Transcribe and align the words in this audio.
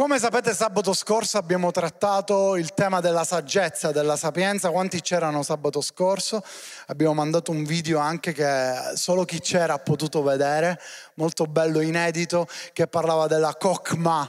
Come 0.00 0.18
sapete 0.18 0.54
sabato 0.54 0.94
scorso 0.94 1.36
abbiamo 1.36 1.70
trattato 1.72 2.56
il 2.56 2.72
tema 2.72 3.00
della 3.00 3.22
saggezza, 3.22 3.92
della 3.92 4.16
sapienza, 4.16 4.70
quanti 4.70 5.02
c'erano 5.02 5.42
sabato 5.42 5.82
scorso? 5.82 6.42
Abbiamo 6.86 7.12
mandato 7.12 7.50
un 7.50 7.64
video 7.64 7.98
anche 7.98 8.32
che 8.32 8.94
solo 8.94 9.26
chi 9.26 9.40
c'era 9.40 9.74
ha 9.74 9.78
potuto 9.78 10.22
vedere, 10.22 10.80
molto 11.16 11.44
bello, 11.44 11.82
inedito, 11.82 12.48
che 12.72 12.86
parlava 12.86 13.26
della 13.26 13.54
kokma, 13.56 14.26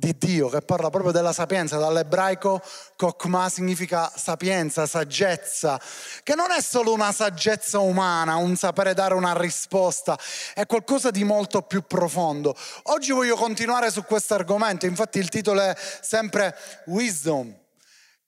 di 0.00 0.16
Dio, 0.16 0.48
che 0.48 0.60
parla 0.60 0.90
proprio 0.90 1.10
della 1.10 1.32
sapienza, 1.32 1.76
dall'ebraico 1.76 2.62
kokma 2.94 3.48
significa 3.48 4.08
sapienza, 4.14 4.86
saggezza, 4.86 5.80
che 6.22 6.36
non 6.36 6.52
è 6.52 6.62
solo 6.62 6.92
una 6.92 7.10
saggezza 7.10 7.80
umana, 7.80 8.36
un 8.36 8.54
sapere 8.54 8.94
dare 8.94 9.14
una 9.14 9.36
risposta, 9.36 10.16
è 10.54 10.66
qualcosa 10.66 11.10
di 11.10 11.24
molto 11.24 11.62
più 11.62 11.82
profondo. 11.82 12.54
Oggi 12.84 13.10
voglio 13.10 13.34
continuare 13.34 13.90
su 13.90 14.04
questo 14.04 14.34
argomento, 14.34 14.86
infatti 14.86 15.18
il 15.18 15.28
titolo 15.28 15.62
è 15.62 15.74
sempre 16.00 16.54
Wisdom, 16.86 17.52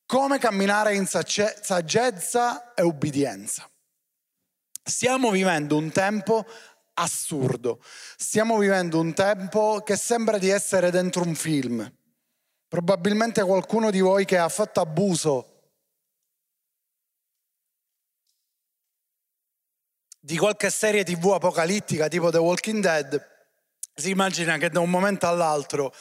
come 0.07 0.39
camminare 0.41 0.97
in 0.97 1.07
saggezza 1.07 2.75
e 2.75 2.83
ubbidienza. 2.83 3.65
Stiamo 4.83 5.31
vivendo 5.31 5.77
un 5.77 5.93
tempo 5.93 6.45
assurdo. 7.01 7.83
Stiamo 8.17 8.59
vivendo 8.59 8.99
un 8.99 9.13
tempo 9.13 9.83
che 9.85 9.97
sembra 9.97 10.39
di 10.39 10.49
essere 10.49 10.91
dentro 10.91 11.23
un 11.23 11.35
film. 11.35 11.93
Probabilmente 12.69 13.43
qualcuno 13.43 13.91
di 13.91 14.01
voi 14.01 14.25
che 14.25 14.39
ha 14.39 14.49
fatto 14.49 14.81
abuso 14.81 15.47
di 20.21 20.37
qualche 20.37 20.71
serie 20.71 21.03
tv 21.03 21.33
apocalittica 21.33 22.07
tipo 22.07 22.31
The 22.31 22.39
Walking 22.39 22.83
Dead 22.83 23.29
si 23.95 24.11
immagina 24.11 24.59
che 24.59 24.69
da 24.69 24.81
un 24.81 24.91
momento 24.91 25.27
all'altro 25.27 25.93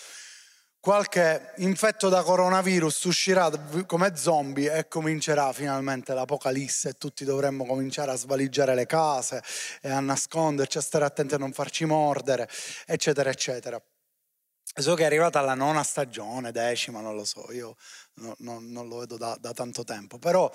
qualche 0.89 1.51
infetto 1.57 2.09
da 2.09 2.23
coronavirus 2.23 3.03
uscirà 3.03 3.51
come 3.85 4.15
zombie 4.15 4.73
e 4.73 4.87
comincerà 4.87 5.53
finalmente 5.53 6.15
l'apocalisse 6.15 6.89
e 6.89 6.93
tutti 6.97 7.23
dovremmo 7.23 7.63
cominciare 7.63 8.09
a 8.09 8.15
svaligiare 8.15 8.73
le 8.73 8.87
case 8.87 9.43
e 9.83 9.91
a 9.91 9.99
nasconderci, 9.99 10.79
a 10.79 10.81
stare 10.81 11.05
attenti 11.05 11.35
a 11.35 11.37
non 11.37 11.51
farci 11.51 11.85
mordere, 11.85 12.49
eccetera, 12.87 13.29
eccetera. 13.29 13.79
So 14.75 14.93
che 14.93 15.03
è 15.03 15.05
arrivata 15.05 15.41
la 15.41 15.55
nona 15.55 15.83
stagione, 15.83 16.51
decima, 16.51 17.01
non 17.01 17.15
lo 17.15 17.25
so, 17.25 17.51
io 17.51 17.75
no, 18.15 18.35
no, 18.39 18.59
non 18.61 18.87
lo 18.87 18.99
vedo 18.99 19.17
da, 19.17 19.35
da 19.39 19.51
tanto 19.51 19.83
tempo, 19.83 20.19
però 20.19 20.49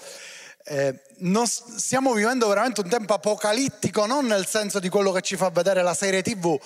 eh, 0.65 1.03
stiamo 1.45 2.15
vivendo 2.15 2.49
veramente 2.49 2.81
un 2.81 2.89
tempo 2.89 3.13
apocalittico, 3.13 4.07
non 4.07 4.27
nel 4.27 4.47
senso 4.47 4.79
di 4.79 4.89
quello 4.89 5.13
che 5.13 5.21
ci 5.21 5.37
fa 5.37 5.51
vedere 5.51 5.83
la 5.83 5.95
serie 5.95 6.23
tv, 6.23 6.59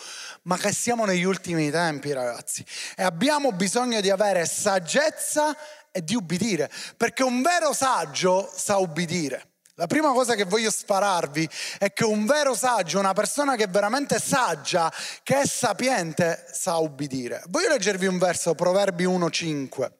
ma 0.43 0.57
che 0.57 0.73
siamo 0.73 1.05
negli 1.05 1.25
ultimi 1.25 1.71
tempi 1.71 2.13
ragazzi 2.13 2.65
e 2.95 3.03
abbiamo 3.03 3.51
bisogno 3.53 4.01
di 4.01 4.11
avere 4.11 4.45
saggezza 4.47 5.57
e 5.91 6.05
di 6.05 6.15
ubbidire, 6.15 6.71
perché 6.97 7.25
un 7.25 7.43
vero 7.43 7.73
saggio 7.73 8.49
sa 8.55 8.77
ubbidire. 8.77 9.47
La 9.79 9.87
prima 9.87 10.13
cosa 10.13 10.35
che 10.35 10.43
voglio 10.43 10.73
spararvi 10.73 11.49
è 11.79 11.93
che 11.93 12.03
un 12.03 12.27
vero 12.27 12.53
saggio, 12.57 12.99
una 12.99 13.13
persona 13.13 13.55
che 13.55 13.65
è 13.65 13.69
veramente 13.69 14.19
saggia, 14.19 14.93
che 15.23 15.43
è 15.43 15.47
sapiente, 15.47 16.47
sa 16.51 16.79
ubbidire. 16.79 17.45
Voglio 17.47 17.69
leggervi 17.69 18.07
un 18.07 18.19
verso, 18.19 18.57
Proverbi 18.57 19.05
1.5. 19.05 19.93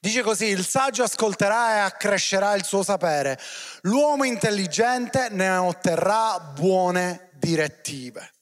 Dice 0.00 0.20
così, 0.20 0.48
il 0.48 0.66
saggio 0.66 1.02
ascolterà 1.02 1.76
e 1.76 1.78
accrescerà 1.78 2.54
il 2.56 2.64
suo 2.64 2.82
sapere, 2.82 3.40
l'uomo 3.82 4.24
intelligente 4.24 5.30
ne 5.30 5.48
otterrà 5.56 6.38
buone 6.40 7.30
direttive. 7.32 8.32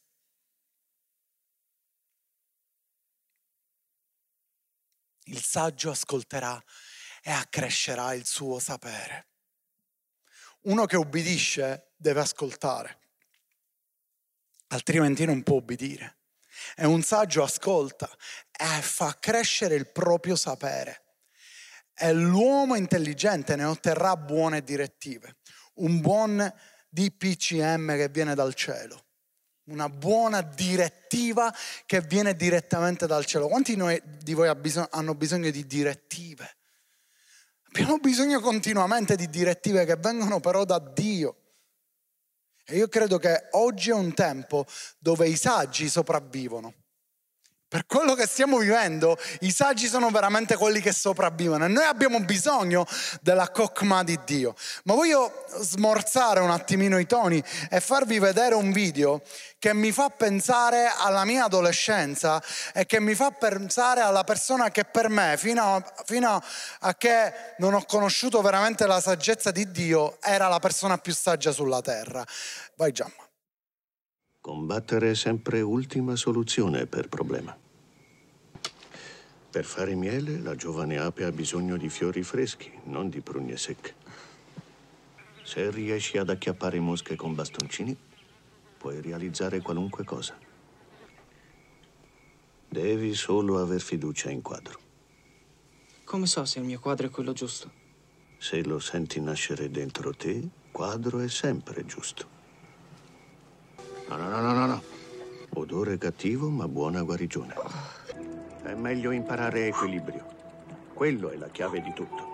Il 5.26 5.40
saggio 5.40 5.90
ascolterà 5.90 6.60
e 7.22 7.30
accrescerà 7.30 8.12
il 8.14 8.26
suo 8.26 8.58
sapere. 8.58 9.27
Uno 10.68 10.86
che 10.86 10.96
ubbidisce 10.96 11.92
deve 11.96 12.20
ascoltare, 12.20 12.98
altrimenti 14.68 15.24
non 15.24 15.42
può 15.42 15.56
ubbidire. 15.56 16.16
E 16.76 16.86
un 16.86 17.02
saggio 17.02 17.42
ascolta 17.42 18.08
e 18.50 18.82
fa 18.82 19.16
crescere 19.18 19.74
il 19.74 19.86
proprio 19.86 20.36
sapere 20.36 21.02
e 21.94 22.12
l'uomo 22.12 22.76
intelligente 22.76 23.56
ne 23.56 23.64
otterrà 23.64 24.16
buone 24.16 24.62
direttive, 24.62 25.38
un 25.74 26.00
buon 26.00 26.52
DPCM 26.88 27.96
che 27.96 28.08
viene 28.08 28.34
dal 28.34 28.54
cielo, 28.54 29.06
una 29.64 29.88
buona 29.88 30.42
direttiva 30.42 31.52
che 31.86 32.00
viene 32.02 32.34
direttamente 32.34 33.06
dal 33.06 33.24
cielo. 33.24 33.48
Quanti 33.48 33.76
di 34.22 34.34
voi 34.34 34.48
hanno 34.90 35.14
bisogno 35.14 35.50
di 35.50 35.66
direttive? 35.66 36.57
Abbiamo 37.68 37.98
bisogno 37.98 38.40
continuamente 38.40 39.14
di 39.16 39.28
direttive 39.28 39.84
che 39.84 39.96
vengono 39.96 40.40
però 40.40 40.64
da 40.64 40.78
Dio. 40.78 41.36
E 42.64 42.76
io 42.76 42.88
credo 42.88 43.18
che 43.18 43.48
oggi 43.52 43.90
è 43.90 43.94
un 43.94 44.12
tempo 44.14 44.66
dove 44.98 45.28
i 45.28 45.36
saggi 45.36 45.88
sopravvivono. 45.88 46.74
Per 47.68 47.84
quello 47.84 48.14
che 48.14 48.26
stiamo 48.26 48.56
vivendo, 48.56 49.18
i 49.40 49.52
saggi 49.52 49.88
sono 49.88 50.08
veramente 50.08 50.56
quelli 50.56 50.80
che 50.80 50.90
sopravvivono 50.90 51.66
e 51.66 51.68
noi 51.68 51.84
abbiamo 51.84 52.18
bisogno 52.20 52.86
della 53.20 53.50
cocma 53.50 54.02
di 54.02 54.18
Dio. 54.24 54.54
Ma 54.84 54.94
voglio 54.94 55.44
smorzare 55.58 56.40
un 56.40 56.50
attimino 56.50 56.98
i 56.98 57.04
toni 57.04 57.44
e 57.68 57.80
farvi 57.80 58.18
vedere 58.18 58.54
un 58.54 58.72
video 58.72 59.20
che 59.58 59.74
mi 59.74 59.92
fa 59.92 60.08
pensare 60.08 60.90
alla 60.96 61.26
mia 61.26 61.44
adolescenza 61.44 62.42
e 62.72 62.86
che 62.86 63.00
mi 63.00 63.14
fa 63.14 63.32
pensare 63.32 64.00
alla 64.00 64.24
persona 64.24 64.70
che 64.70 64.84
per 64.84 65.10
me, 65.10 65.36
fino 65.36 65.74
a, 65.74 65.94
fino 66.06 66.42
a 66.80 66.94
che 66.94 67.32
non 67.58 67.74
ho 67.74 67.84
conosciuto 67.84 68.40
veramente 68.40 68.86
la 68.86 69.02
saggezza 69.02 69.50
di 69.50 69.70
Dio, 69.70 70.16
era 70.22 70.48
la 70.48 70.58
persona 70.58 70.96
più 70.96 71.12
saggia 71.12 71.52
sulla 71.52 71.82
terra. 71.82 72.24
Vai 72.76 72.92
Giamma. 72.92 73.27
Combattere 74.48 75.10
è 75.10 75.14
sempre 75.14 75.60
ultima 75.60 76.16
soluzione 76.16 76.86
per 76.86 77.08
problema. 77.08 77.54
Per 79.50 79.62
fare 79.62 79.94
miele, 79.94 80.38
la 80.38 80.54
giovane 80.54 80.96
ape 80.96 81.24
ha 81.24 81.30
bisogno 81.30 81.76
di 81.76 81.90
fiori 81.90 82.22
freschi, 82.22 82.72
non 82.84 83.10
di 83.10 83.20
prugne 83.20 83.58
secche. 83.58 83.94
Se 85.42 85.70
riesci 85.70 86.16
ad 86.16 86.30
acchiappare 86.30 86.80
mosche 86.80 87.14
con 87.14 87.34
bastoncini, 87.34 87.94
puoi 88.78 89.02
realizzare 89.02 89.60
qualunque 89.60 90.04
cosa. 90.04 90.34
Devi 92.70 93.12
solo 93.12 93.60
aver 93.60 93.82
fiducia 93.82 94.30
in 94.30 94.40
quadro. 94.40 94.78
Come 96.04 96.24
so 96.24 96.46
se 96.46 96.58
il 96.58 96.64
mio 96.64 96.80
quadro 96.80 97.08
è 97.08 97.10
quello 97.10 97.34
giusto? 97.34 97.70
Se 98.38 98.64
lo 98.64 98.78
senti 98.78 99.20
nascere 99.20 99.70
dentro 99.70 100.14
te, 100.14 100.40
quadro 100.72 101.18
è 101.18 101.28
sempre 101.28 101.84
giusto. 101.84 102.37
No, 104.08 104.16
no, 104.16 104.40
no, 104.40 104.52
no, 104.52 104.66
no. 104.66 104.82
Odore 105.54 105.98
cattivo, 105.98 106.48
ma 106.48 106.66
buona 106.66 107.02
guarigione. 107.02 107.54
È 108.62 108.72
meglio 108.72 109.10
imparare 109.10 109.66
equilibrio. 109.66 110.24
Quello 110.94 111.28
è 111.28 111.36
la 111.36 111.48
chiave 111.48 111.82
di 111.82 111.92
tutto. 111.92 112.26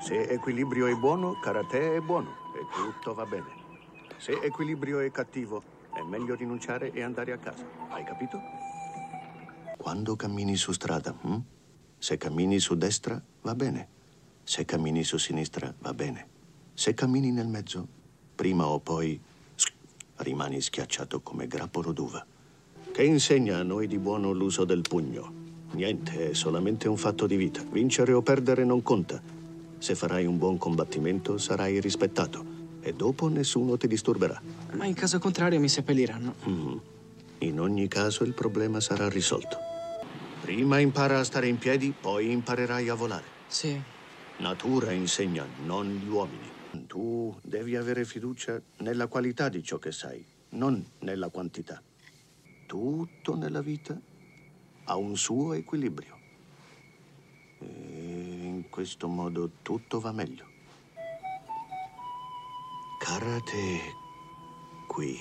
Se 0.00 0.28
equilibrio 0.28 0.86
è 0.86 0.94
buono, 0.94 1.38
karate 1.40 1.94
è 1.96 2.00
buono 2.00 2.30
e 2.54 2.66
tutto 2.74 3.14
va 3.14 3.24
bene. 3.26 3.46
Se 4.16 4.40
equilibrio 4.42 4.98
è 4.98 5.10
cattivo, 5.12 5.62
è 5.94 6.02
meglio 6.02 6.34
rinunciare 6.34 6.90
e 6.92 7.02
andare 7.02 7.30
a 7.30 7.38
casa. 7.38 7.64
Hai 7.90 8.02
capito? 8.02 8.40
Quando 9.76 10.16
cammini 10.16 10.56
su 10.56 10.72
strada, 10.72 11.12
hm? 11.12 11.36
se 11.96 12.16
cammini 12.16 12.58
su 12.58 12.76
destra, 12.76 13.22
va 13.42 13.54
bene. 13.54 13.88
Se 14.42 14.64
cammini 14.64 15.04
su 15.04 15.16
sinistra, 15.16 15.72
va 15.78 15.94
bene. 15.94 16.26
Se 16.74 16.92
cammini 16.94 17.30
nel 17.30 17.46
mezzo, 17.46 17.86
prima 18.34 18.66
o 18.66 18.80
poi 18.80 19.20
rimani 20.18 20.60
schiacciato 20.60 21.20
come 21.20 21.46
grappolo 21.46 21.92
d'uva. 21.92 22.24
Che 22.92 23.02
insegna 23.02 23.58
a 23.58 23.62
noi 23.62 23.86
di 23.86 23.98
buono 23.98 24.32
l'uso 24.32 24.64
del 24.64 24.82
pugno? 24.82 25.32
Niente, 25.72 26.30
è 26.30 26.34
solamente 26.34 26.88
un 26.88 26.96
fatto 26.96 27.26
di 27.26 27.36
vita. 27.36 27.62
Vincere 27.70 28.12
o 28.12 28.22
perdere 28.22 28.64
non 28.64 28.82
conta. 28.82 29.20
Se 29.78 29.94
farai 29.94 30.26
un 30.26 30.38
buon 30.38 30.58
combattimento 30.58 31.38
sarai 31.38 31.80
rispettato 31.80 32.56
e 32.80 32.92
dopo 32.94 33.28
nessuno 33.28 33.76
ti 33.76 33.86
disturberà. 33.86 34.40
Ma 34.72 34.86
in 34.86 34.94
caso 34.94 35.18
contrario 35.18 35.60
mi 35.60 35.68
seppelliranno. 35.68 36.34
Mm. 36.48 36.76
In 37.38 37.60
ogni 37.60 37.86
caso 37.86 38.24
il 38.24 38.32
problema 38.32 38.80
sarà 38.80 39.08
risolto. 39.08 39.58
Prima 40.40 40.78
impara 40.78 41.18
a 41.18 41.24
stare 41.24 41.46
in 41.46 41.58
piedi, 41.58 41.94
poi 41.98 42.32
imparerai 42.32 42.88
a 42.88 42.94
volare. 42.94 43.24
Sì. 43.46 43.80
Natura 44.38 44.92
insegna, 44.92 45.46
non 45.64 45.86
gli 45.86 46.08
uomini. 46.08 46.47
Tu 46.86 47.38
devi 47.42 47.76
avere 47.76 48.04
fiducia 48.04 48.60
nella 48.78 49.06
qualità 49.06 49.48
di 49.48 49.62
ciò 49.62 49.78
che 49.78 49.92
sai, 49.92 50.24
non 50.50 50.84
nella 51.00 51.28
quantità. 51.28 51.82
Tutto 52.66 53.36
nella 53.36 53.62
vita 53.62 53.98
ha 54.84 54.96
un 54.96 55.16
suo 55.16 55.54
equilibrio. 55.54 56.16
E 57.60 57.66
in 58.44 58.68
questo 58.68 59.08
modo 59.08 59.50
tutto 59.62 60.00
va 60.00 60.12
meglio. 60.12 60.46
Karate 62.98 63.80
qui. 64.86 65.16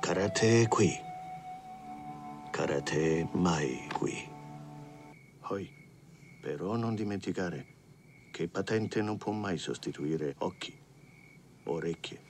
Karate 0.00 0.68
qui. 0.68 1.08
karate 2.50 3.26
mai 3.32 3.88
qui. 3.96 4.28
Poi, 5.40 5.68
però 6.40 6.76
non 6.76 6.94
dimenticare 6.94 7.79
che 8.30 8.48
patente 8.48 9.02
non 9.02 9.18
può 9.18 9.32
mai 9.32 9.58
sostituire 9.58 10.34
occhi, 10.38 10.76
orecchie 11.64 12.20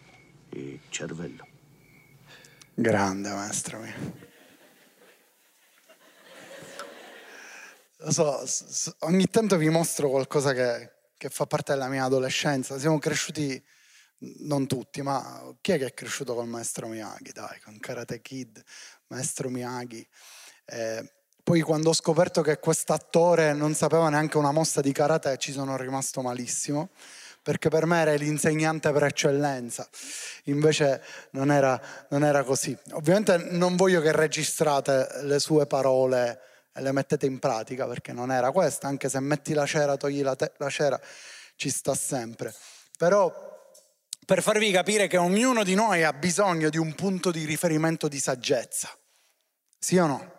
e 0.49 0.81
cervello. 0.89 1.47
Grande 2.75 3.31
maestro 3.31 3.79
mio. 3.81 4.29
Lo 7.99 8.11
so, 8.13 8.43
ogni 9.01 9.27
tanto 9.27 9.59
vi 9.59 9.69
mostro 9.69 10.09
qualcosa 10.09 10.55
che, 10.55 10.93
che 11.19 11.29
fa 11.29 11.47
parte 11.47 11.73
della 11.73 11.89
mia 11.89 12.05
adolescenza. 12.05 12.79
Siamo 12.79 12.99
cresciuti, 12.99 13.63
non 14.39 14.67
tutti, 14.67 15.03
ma 15.03 15.55
chi 15.61 15.73
è 15.73 15.79
che 15.79 15.87
è 15.87 15.93
cresciuto 15.93 16.35
col 16.35 16.49
maestro 16.49 16.89
Miyagi? 16.89 17.33
Dai, 17.33 17.61
con 17.61 17.79
Karate 17.79 18.23
Kid, 18.23 18.63
maestro 19.09 19.51
Miyagi. 19.51 20.09
Eh, 20.65 21.13
poi 21.51 21.63
quando 21.63 21.89
ho 21.89 21.93
scoperto 21.93 22.43
che 22.43 22.61
quest'attore 22.61 23.53
non 23.55 23.75
sapeva 23.75 24.09
neanche 24.09 24.37
una 24.37 24.53
mossa 24.53 24.81
di 24.81 24.93
karate 24.93 25.37
ci 25.37 25.51
sono 25.51 25.77
rimasto 25.77 26.23
malissimo 26.23 26.91
perché 27.43 27.69
per 27.69 27.87
me 27.87 28.03
era 28.03 28.15
l'insegnante 28.15 28.93
per 28.93 29.03
eccellenza, 29.03 29.89
invece 30.45 31.03
non 31.31 31.51
era, 31.51 32.07
non 32.11 32.23
era 32.23 32.45
così. 32.45 32.79
Ovviamente 32.93 33.37
non 33.51 33.75
voglio 33.75 34.01
che 34.01 34.13
registrate 34.13 35.09
le 35.23 35.41
sue 35.41 35.67
parole 35.67 36.41
e 36.73 36.83
le 36.83 36.93
mettete 36.93 37.27
in 37.27 37.41
pratica 37.41 37.89
perché 37.89 38.13
non 38.13 38.31
era 38.31 38.53
questa, 38.53 38.87
anche 38.87 39.09
se 39.09 39.19
metti 39.19 39.53
la 39.53 39.67
cera, 39.67 39.97
togli 39.97 40.23
la, 40.23 40.37
te- 40.37 40.53
la 40.57 40.71
cera, 40.71 41.01
ci 41.57 41.69
sta 41.69 41.97
sempre. 41.97 42.55
Però 42.97 43.33
per 44.25 44.41
farvi 44.41 44.71
capire 44.71 45.09
che 45.09 45.17
ognuno 45.17 45.65
di 45.65 45.75
noi 45.75 46.05
ha 46.05 46.13
bisogno 46.13 46.71
di 46.71 46.79
un 46.79 46.95
punto 46.95 47.33
di 47.33 47.45
riferimento 47.45 48.07
di 48.07 48.21
saggezza, 48.21 48.97
sì 49.77 49.99
o 49.99 50.07
no? 50.07 50.39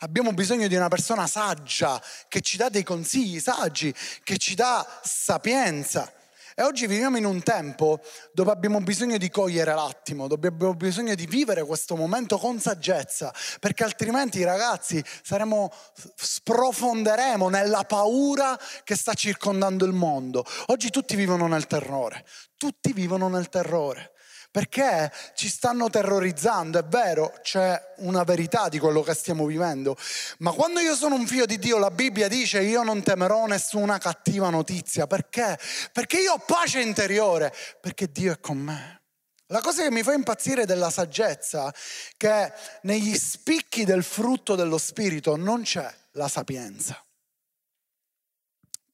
Abbiamo 0.00 0.32
bisogno 0.32 0.68
di 0.68 0.76
una 0.76 0.88
persona 0.88 1.26
saggia 1.26 2.00
che 2.28 2.40
ci 2.40 2.56
dà 2.56 2.68
dei 2.68 2.84
consigli 2.84 3.40
saggi, 3.40 3.92
che 4.22 4.36
ci 4.36 4.54
dà 4.54 4.86
sapienza. 5.02 6.12
E 6.54 6.62
oggi 6.62 6.88
viviamo 6.88 7.16
in 7.16 7.24
un 7.24 7.42
tempo 7.42 8.00
dove 8.32 8.50
abbiamo 8.50 8.80
bisogno 8.80 9.16
di 9.16 9.30
cogliere 9.30 9.74
l'attimo, 9.74 10.26
dove 10.26 10.48
abbiamo 10.48 10.74
bisogno 10.74 11.14
di 11.14 11.26
vivere 11.26 11.64
questo 11.64 11.94
momento 11.94 12.36
con 12.36 12.58
saggezza, 12.58 13.32
perché 13.60 13.84
altrimenti 13.84 14.42
ragazzi 14.42 15.02
saremo, 15.22 15.72
sprofonderemo 16.16 17.48
nella 17.48 17.84
paura 17.84 18.58
che 18.82 18.96
sta 18.96 19.14
circondando 19.14 19.84
il 19.84 19.92
mondo. 19.92 20.44
Oggi 20.66 20.90
tutti 20.90 21.14
vivono 21.14 21.46
nel 21.46 21.66
terrore, 21.68 22.24
tutti 22.56 22.92
vivono 22.92 23.28
nel 23.28 23.48
terrore 23.48 24.12
perché 24.50 25.12
ci 25.34 25.48
stanno 25.48 25.90
terrorizzando, 25.90 26.78
è 26.78 26.84
vero, 26.84 27.32
c'è 27.42 27.94
una 27.98 28.24
verità 28.24 28.68
di 28.68 28.78
quello 28.78 29.02
che 29.02 29.14
stiamo 29.14 29.46
vivendo, 29.46 29.96
ma 30.38 30.52
quando 30.52 30.80
io 30.80 30.94
sono 30.94 31.14
un 31.14 31.26
figlio 31.26 31.46
di 31.46 31.58
Dio, 31.58 31.78
la 31.78 31.90
Bibbia 31.90 32.28
dice 32.28 32.62
io 32.62 32.82
non 32.82 33.02
temerò 33.02 33.46
nessuna 33.46 33.98
cattiva 33.98 34.50
notizia, 34.50 35.06
perché? 35.06 35.58
Perché 35.92 36.18
io 36.20 36.32
ho 36.32 36.38
pace 36.38 36.80
interiore, 36.80 37.54
perché 37.80 38.10
Dio 38.10 38.32
è 38.32 38.40
con 38.40 38.58
me. 38.58 39.02
La 39.50 39.60
cosa 39.62 39.82
che 39.82 39.90
mi 39.90 40.02
fa 40.02 40.12
impazzire 40.12 40.66
della 40.66 40.90
saggezza, 40.90 41.72
che 42.18 42.52
negli 42.82 43.16
spicchi 43.16 43.84
del 43.84 44.04
frutto 44.04 44.54
dello 44.54 44.76
Spirito 44.76 45.36
non 45.36 45.62
c'è 45.62 45.90
la 46.12 46.28
sapienza. 46.28 47.02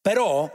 Però 0.00 0.48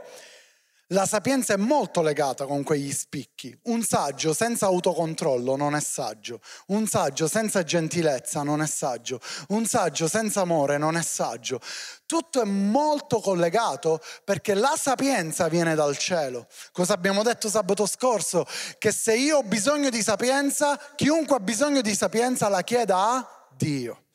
la 0.92 1.06
sapienza 1.06 1.54
è 1.54 1.56
molto 1.56 2.02
legata 2.02 2.46
con 2.46 2.64
quegli 2.64 2.90
spicchi. 2.90 3.56
Un 3.64 3.82
saggio 3.82 4.32
senza 4.32 4.66
autocontrollo 4.66 5.54
non 5.54 5.76
è 5.76 5.80
saggio. 5.80 6.40
Un 6.68 6.88
saggio 6.88 7.28
senza 7.28 7.62
gentilezza 7.62 8.42
non 8.42 8.60
è 8.60 8.66
saggio. 8.66 9.20
Un 9.48 9.66
saggio 9.66 10.08
senza 10.08 10.40
amore 10.40 10.78
non 10.78 10.96
è 10.96 11.02
saggio. 11.02 11.60
Tutto 12.06 12.40
è 12.40 12.44
molto 12.44 13.20
collegato 13.20 14.00
perché 14.24 14.54
la 14.54 14.74
sapienza 14.76 15.46
viene 15.46 15.76
dal 15.76 15.96
cielo. 15.96 16.48
Cosa 16.72 16.94
abbiamo 16.94 17.22
detto 17.22 17.48
sabato 17.48 17.86
scorso? 17.86 18.44
Che 18.76 18.90
se 18.90 19.14
io 19.14 19.38
ho 19.38 19.42
bisogno 19.44 19.90
di 19.90 20.02
sapienza, 20.02 20.76
chiunque 20.96 21.36
ha 21.36 21.40
bisogno 21.40 21.82
di 21.82 21.94
sapienza 21.94 22.48
la 22.48 22.62
chieda 22.62 22.96
a 22.96 23.46
Dio. 23.56 24.06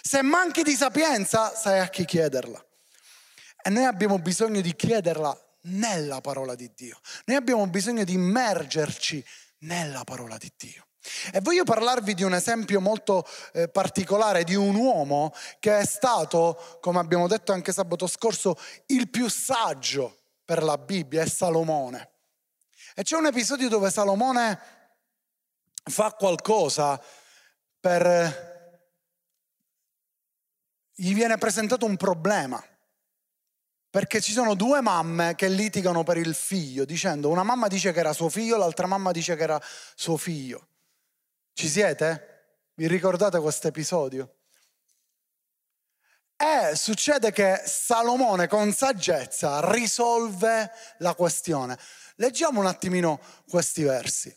Se 0.00 0.22
manchi 0.22 0.62
di 0.62 0.76
sapienza, 0.76 1.52
sai 1.56 1.80
a 1.80 1.88
chi 1.88 2.04
chiederla. 2.04 2.64
E 3.62 3.68
noi 3.70 3.84
abbiamo 3.84 4.18
bisogno 4.20 4.60
di 4.60 4.76
chiederla 4.76 5.36
nella 5.62 6.20
parola 6.20 6.54
di 6.54 6.70
Dio. 6.74 6.98
Noi 7.26 7.36
abbiamo 7.36 7.66
bisogno 7.66 8.04
di 8.04 8.14
immergerci 8.14 9.24
nella 9.60 10.04
parola 10.04 10.36
di 10.36 10.50
Dio. 10.56 10.86
E 11.32 11.40
voglio 11.40 11.64
parlarvi 11.64 12.12
di 12.12 12.22
un 12.22 12.34
esempio 12.34 12.80
molto 12.80 13.26
eh, 13.52 13.68
particolare 13.68 14.44
di 14.44 14.54
un 14.54 14.74
uomo 14.74 15.32
che 15.58 15.78
è 15.78 15.84
stato, 15.86 16.78
come 16.80 16.98
abbiamo 16.98 17.26
detto 17.26 17.52
anche 17.52 17.72
sabato 17.72 18.06
scorso, 18.06 18.56
il 18.86 19.08
più 19.08 19.28
saggio 19.28 20.18
per 20.44 20.62
la 20.62 20.76
Bibbia, 20.76 21.22
è 21.22 21.26
Salomone. 21.26 22.10
E 22.94 23.02
c'è 23.02 23.16
un 23.16 23.26
episodio 23.26 23.68
dove 23.68 23.90
Salomone 23.90 24.60
fa 25.84 26.12
qualcosa 26.12 27.02
per... 27.78 28.48
gli 30.92 31.14
viene 31.14 31.38
presentato 31.38 31.86
un 31.86 31.96
problema. 31.96 32.62
Perché 33.90 34.20
ci 34.20 34.30
sono 34.30 34.54
due 34.54 34.80
mamme 34.80 35.34
che 35.34 35.48
litigano 35.48 36.04
per 36.04 36.16
il 36.16 36.34
figlio, 36.34 36.84
dicendo 36.84 37.28
una 37.28 37.42
mamma 37.42 37.66
dice 37.66 37.90
che 37.90 37.98
era 37.98 38.12
suo 38.12 38.28
figlio, 38.28 38.56
l'altra 38.56 38.86
mamma 38.86 39.10
dice 39.10 39.34
che 39.34 39.42
era 39.42 39.60
suo 39.96 40.16
figlio. 40.16 40.68
Ci 41.52 41.68
siete? 41.68 42.26
Vi 42.74 42.86
ricordate 42.86 43.40
questo 43.40 43.66
episodio? 43.66 44.36
E 46.36 46.74
succede 46.76 47.32
che 47.32 47.60
Salomone 47.66 48.46
con 48.46 48.72
saggezza 48.72 49.60
risolve 49.72 50.70
la 50.98 51.14
questione. 51.14 51.76
Leggiamo 52.14 52.60
un 52.60 52.66
attimino 52.66 53.20
questi 53.48 53.82
versi. 53.82 54.34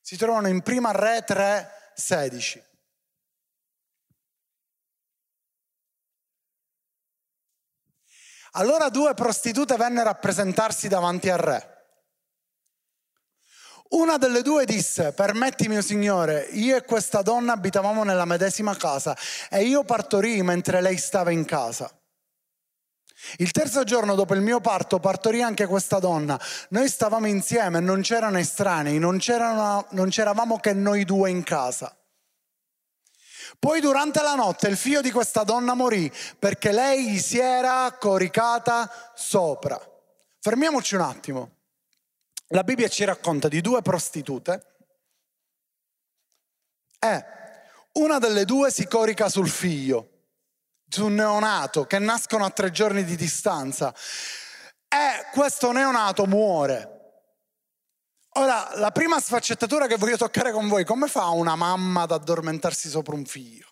Si 0.00 0.16
trovano 0.16 0.48
in 0.48 0.62
prima 0.62 0.90
Re 0.90 1.22
3, 1.24 1.92
16. 1.94 2.70
Allora 8.52 8.90
due 8.90 9.14
prostitute 9.14 9.76
vennero 9.76 10.10
a 10.10 10.14
presentarsi 10.14 10.88
davanti 10.88 11.30
al 11.30 11.38
re. 11.38 11.68
Una 13.90 14.16
delle 14.16 14.42
due 14.42 14.64
disse, 14.64 15.12
permetti 15.12 15.68
mio 15.68 15.82
signore, 15.82 16.48
io 16.52 16.76
e 16.76 16.84
questa 16.84 17.22
donna 17.22 17.52
abitavamo 17.52 18.04
nella 18.04 18.24
medesima 18.24 18.74
casa 18.74 19.16
e 19.50 19.64
io 19.64 19.84
partorii 19.84 20.42
mentre 20.42 20.80
lei 20.80 20.96
stava 20.96 21.30
in 21.30 21.44
casa. 21.44 21.90
Il 23.36 23.52
terzo 23.52 23.84
giorno 23.84 24.14
dopo 24.14 24.34
il 24.34 24.40
mio 24.40 24.60
parto 24.60 24.98
partorì 24.98 25.42
anche 25.42 25.66
questa 25.66 25.98
donna. 25.98 26.38
Noi 26.70 26.88
stavamo 26.88 27.26
insieme, 27.26 27.80
non 27.80 28.00
c'erano 28.00 28.38
estranei, 28.38 28.98
non, 28.98 29.18
c'erano, 29.18 29.86
non 29.90 30.08
c'eravamo 30.08 30.58
che 30.58 30.72
noi 30.72 31.04
due 31.04 31.30
in 31.30 31.42
casa. 31.42 31.94
Poi 33.62 33.80
durante 33.80 34.20
la 34.22 34.34
notte 34.34 34.66
il 34.66 34.76
figlio 34.76 35.00
di 35.00 35.12
questa 35.12 35.44
donna 35.44 35.74
morì 35.74 36.12
perché 36.36 36.72
lei 36.72 37.12
gli 37.12 37.18
si 37.20 37.38
era 37.38 37.96
coricata 37.96 39.12
sopra. 39.14 39.80
Fermiamoci 40.40 40.96
un 40.96 41.02
attimo. 41.02 41.50
La 42.48 42.64
Bibbia 42.64 42.88
ci 42.88 43.04
racconta 43.04 43.46
di 43.46 43.60
due 43.60 43.80
prostitute 43.80 44.66
e 46.98 47.24
una 47.92 48.18
delle 48.18 48.44
due 48.44 48.72
si 48.72 48.88
corica 48.88 49.28
sul 49.28 49.48
figlio, 49.48 50.24
su 50.88 51.04
un 51.04 51.14
neonato 51.14 51.84
che 51.84 52.00
nascono 52.00 52.44
a 52.44 52.50
tre 52.50 52.72
giorni 52.72 53.04
di 53.04 53.14
distanza 53.14 53.94
e 54.88 55.30
questo 55.32 55.70
neonato 55.70 56.26
muore. 56.26 57.01
Ora, 58.34 58.70
la 58.76 58.90
prima 58.92 59.20
sfaccettatura 59.20 59.86
che 59.86 59.96
voglio 59.96 60.16
toccare 60.16 60.52
con 60.52 60.66
voi, 60.66 60.84
come 60.84 61.06
fa 61.06 61.28
una 61.28 61.54
mamma 61.54 62.02
ad 62.02 62.12
addormentarsi 62.12 62.88
sopra 62.88 63.14
un 63.14 63.26
figlio? 63.26 63.71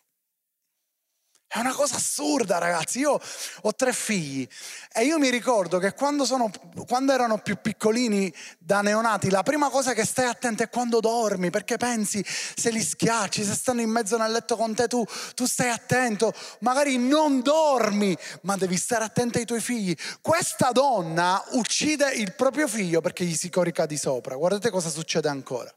È 1.52 1.58
una 1.58 1.74
cosa 1.74 1.96
assurda, 1.96 2.58
ragazzi. 2.58 3.00
Io 3.00 3.20
ho 3.62 3.74
tre 3.74 3.92
figli 3.92 4.46
e 4.92 5.04
io 5.04 5.18
mi 5.18 5.30
ricordo 5.30 5.78
che 5.78 5.94
quando, 5.94 6.24
sono, 6.24 6.48
quando, 6.86 7.12
erano 7.12 7.38
più 7.38 7.56
piccolini 7.60 8.32
da 8.56 8.82
neonati, 8.82 9.30
la 9.30 9.42
prima 9.42 9.68
cosa 9.68 9.92
che 9.92 10.04
stai 10.04 10.26
attento 10.26 10.62
è 10.62 10.68
quando 10.68 11.00
dormi, 11.00 11.50
perché 11.50 11.76
pensi 11.76 12.24
se 12.24 12.70
li 12.70 12.80
schiacci, 12.80 13.42
se 13.42 13.54
stanno 13.54 13.80
in 13.80 13.90
mezzo 13.90 14.16
nel 14.16 14.30
letto 14.30 14.54
con 14.54 14.76
te, 14.76 14.86
tu, 14.86 15.04
tu 15.34 15.44
stai 15.44 15.70
attento. 15.70 16.32
Magari 16.60 16.98
non 16.98 17.42
dormi, 17.42 18.16
ma 18.42 18.54
devi 18.56 18.76
stare 18.76 19.02
attento 19.02 19.38
ai 19.38 19.44
tuoi 19.44 19.60
figli. 19.60 19.92
Questa 20.20 20.70
donna 20.70 21.42
uccide 21.54 22.12
il 22.12 22.32
proprio 22.34 22.68
figlio 22.68 23.00
perché 23.00 23.24
gli 23.24 23.34
si 23.34 23.50
corica 23.50 23.86
di 23.86 23.96
sopra. 23.96 24.36
Guardate 24.36 24.70
cosa 24.70 24.88
succede 24.88 25.28
ancora. 25.28 25.74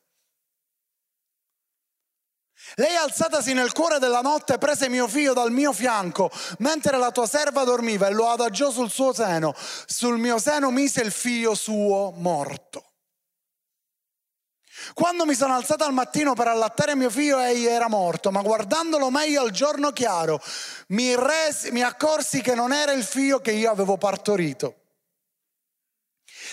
Lei 2.75 2.96
alzatasi 2.96 3.53
nel 3.53 3.72
cuore 3.72 4.00
della 4.00 4.22
notte 4.22 4.58
prese 4.58 4.89
mio 4.89 5.08
figlio 5.08 5.34
dal 5.34 5.51
mio 5.51 5.74
fianco, 5.74 6.32
mentre 6.60 6.98
la 6.98 7.12
tua 7.12 7.27
serva 7.27 7.63
dormiva 7.63 8.08
e 8.08 8.12
lo 8.12 8.30
adagiò 8.30 8.72
sul 8.72 8.89
suo 8.89 9.13
seno. 9.13 9.53
Sul 9.86 10.18
mio 10.18 10.39
seno 10.39 10.72
mise 10.72 11.01
il 11.01 11.12
figlio 11.12 11.53
suo 11.53 12.12
morto. 12.15 12.86
Quando 14.94 15.25
mi 15.25 15.36
sono 15.36 15.53
alzato 15.53 15.84
al 15.86 15.94
mattino 15.94 16.34
per 16.34 16.48
allattare 16.48 16.96
mio 16.96 17.10
figlio 17.10 17.39
egli 17.39 17.65
era 17.65 17.88
morto, 17.88 18.32
ma 18.32 18.42
guardandolo 18.42 19.10
meglio 19.10 19.42
al 19.42 19.51
giorno 19.51 19.92
chiaro 19.92 20.42
mi, 20.88 21.15
resi, 21.15 21.72
mi 21.72 21.82
accorsi 21.84 22.42
che 22.42 22.53
non 22.53 22.74
era 22.74 22.92
il 22.92 23.03
figlio 23.03 23.39
che 23.39 23.51
io 23.51 23.72
avevo 23.72 23.98
partorito. 23.98 24.75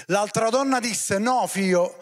L'altra 0.07 0.49
donna 0.49 0.79
disse 0.81 1.19
no 1.19 1.47
figlio, 1.47 1.97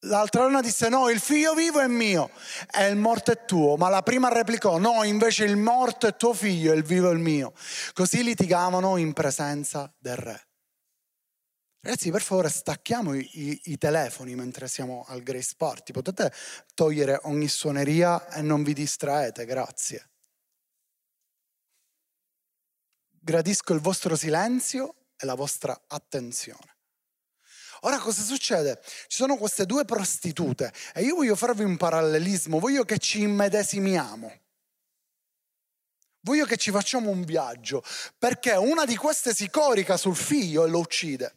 L'altra 0.00 0.42
donna 0.42 0.60
disse 0.60 0.88
no, 0.88 1.08
il 1.08 1.20
figlio 1.20 1.54
vivo 1.54 1.80
è 1.80 1.86
mio 1.86 2.30
e 2.70 2.86
il 2.86 2.96
morto 2.96 3.32
è 3.32 3.44
tuo, 3.44 3.76
ma 3.76 3.88
la 3.88 4.02
prima 4.02 4.28
replicò 4.28 4.78
no, 4.78 5.02
invece 5.02 5.44
il 5.44 5.56
morto 5.56 6.06
è 6.06 6.16
tuo 6.16 6.34
figlio 6.34 6.72
e 6.72 6.76
il 6.76 6.84
vivo 6.84 7.10
è 7.10 7.12
il 7.12 7.18
mio. 7.18 7.52
Così 7.92 8.22
litigavano 8.22 8.98
in 8.98 9.12
presenza 9.12 9.92
del 9.98 10.16
re. 10.16 10.46
Ragazzi, 11.80 12.10
per 12.10 12.20
favore, 12.20 12.48
stacchiamo 12.48 13.14
i, 13.14 13.28
i, 13.32 13.60
i, 13.64 13.78
telefoni 13.78 14.34
mentre 14.34 14.66
siamo 14.66 15.04
al 15.06 15.22
Grace 15.22 15.54
Party. 15.56 15.92
Potete 15.92 16.32
togliere 16.74 17.20
ogni 17.22 17.46
suoneria 17.46 18.28
e 18.28 18.42
non 18.42 18.64
vi 18.64 18.72
distraete, 18.72 19.44
grazie. 19.44 20.10
Gradisco 23.08 23.72
il 23.72 23.80
vostro 23.80 24.16
silenzio 24.16 24.94
e 25.16 25.26
la 25.26 25.34
vostra 25.34 25.80
attenzione. 25.86 26.75
Ora 27.80 27.98
cosa 27.98 28.22
succede? 28.22 28.80
Ci 28.82 29.16
sono 29.16 29.36
queste 29.36 29.66
due 29.66 29.84
prostitute 29.84 30.72
e 30.94 31.02
io 31.02 31.16
voglio 31.16 31.36
farvi 31.36 31.64
un 31.64 31.76
parallelismo, 31.76 32.58
voglio 32.58 32.84
che 32.84 32.98
ci 32.98 33.20
immedesimiamo. 33.22 34.32
Voglio 36.20 36.44
che 36.44 36.56
ci 36.56 36.72
facciamo 36.72 37.10
un 37.10 37.22
viaggio, 37.22 37.84
perché 38.18 38.52
una 38.52 38.84
di 38.84 38.96
queste 38.96 39.32
si 39.32 39.48
corica 39.48 39.96
sul 39.96 40.16
figlio 40.16 40.64
e 40.64 40.68
lo 40.68 40.80
uccide. 40.80 41.36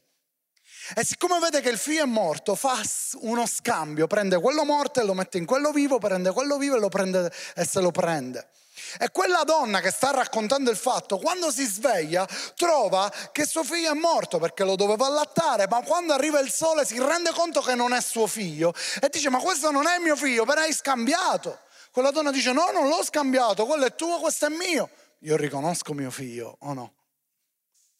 E 0.95 1.05
siccome 1.05 1.37
vede 1.37 1.61
che 1.61 1.69
il 1.69 1.77
figlio 1.77 2.03
è 2.03 2.07
morto, 2.07 2.55
fa 2.55 2.81
uno 3.21 3.45
scambio, 3.45 4.07
prende 4.07 4.39
quello 4.39 4.65
morto 4.65 4.99
e 4.99 5.03
lo 5.03 5.13
mette 5.13 5.37
in 5.37 5.45
quello 5.45 5.71
vivo, 5.71 5.99
prende 5.99 6.31
quello 6.31 6.57
vivo 6.57 6.83
e, 6.83 6.89
prende, 6.89 7.31
e 7.55 7.65
se 7.65 7.79
lo 7.79 7.91
prende. 7.91 8.49
E 8.97 9.11
quella 9.11 9.43
donna 9.43 9.81
che 9.81 9.91
sta 9.91 10.11
raccontando 10.11 10.71
il 10.71 10.77
fatto, 10.77 11.17
quando 11.17 11.51
si 11.51 11.65
sveglia, 11.65 12.27
trova 12.55 13.11
che 13.31 13.45
suo 13.45 13.63
figlio 13.63 13.91
è 13.91 13.95
morto 13.95 14.39
perché 14.39 14.63
lo 14.63 14.75
doveva 14.75 15.05
allattare, 15.05 15.67
ma 15.67 15.81
quando 15.83 16.13
arriva 16.13 16.39
il 16.39 16.51
sole 16.51 16.85
si 16.85 16.97
rende 16.99 17.31
conto 17.31 17.61
che 17.61 17.75
non 17.75 17.93
è 17.93 18.01
suo 18.01 18.27
figlio 18.27 18.73
e 19.01 19.09
dice: 19.09 19.29
Ma 19.29 19.39
questo 19.39 19.71
non 19.71 19.87
è 19.87 19.99
mio 19.99 20.15
figlio, 20.15 20.45
per 20.45 20.57
hai 20.59 20.73
scambiato. 20.73 21.59
Quella 21.91 22.11
donna 22.11 22.31
dice: 22.31 22.51
No, 22.51 22.71
non 22.71 22.87
l'ho 22.87 23.03
scambiato, 23.03 23.65
quello 23.65 23.85
è 23.85 23.95
tuo, 23.95 24.19
questo 24.19 24.45
è 24.45 24.49
mio. 24.49 24.89
Io 25.19 25.35
riconosco 25.35 25.93
mio 25.93 26.11
figlio, 26.11 26.57
o 26.61 26.73
no? 26.73 26.93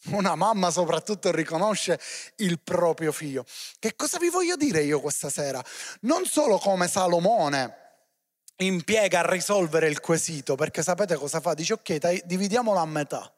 Una 0.06 0.36
mamma 0.36 0.72
soprattutto 0.72 1.30
riconosce 1.32 2.00
il 2.38 2.62
proprio 2.62 3.12
figlio. 3.12 3.46
Che 3.78 3.96
cosa 3.98 4.18
vi 4.18 4.30
voglio 4.30 4.56
dire 4.56 4.82
io 4.82 5.02
questa 5.02 5.30
sera? 5.30 5.62
Non 6.02 6.26
solo 6.26 6.58
come 6.58 6.88
Salomone 6.88 7.89
impiega 8.66 9.20
a 9.20 9.30
risolvere 9.30 9.88
il 9.88 10.00
quesito, 10.00 10.56
perché 10.56 10.84
sapete 10.84 11.16
cosa 11.16 11.40
fa? 11.40 11.54
Dice 11.54 11.74
ok, 11.74 12.24
dividiamolo 12.26 12.80
a 12.80 12.86
metà. 12.86 13.34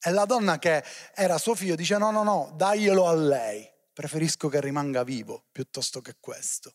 E 0.00 0.10
la 0.10 0.24
donna 0.24 0.58
che 0.58 0.84
era 1.14 1.38
suo 1.38 1.54
figlio 1.54 1.74
dice 1.74 1.96
no, 1.96 2.10
no, 2.10 2.22
no, 2.22 2.52
daglielo 2.54 3.06
a 3.06 3.14
lei, 3.14 3.68
preferisco 3.92 4.48
che 4.48 4.60
rimanga 4.60 5.02
vivo 5.02 5.44
piuttosto 5.50 6.00
che 6.00 6.16
questo. 6.20 6.74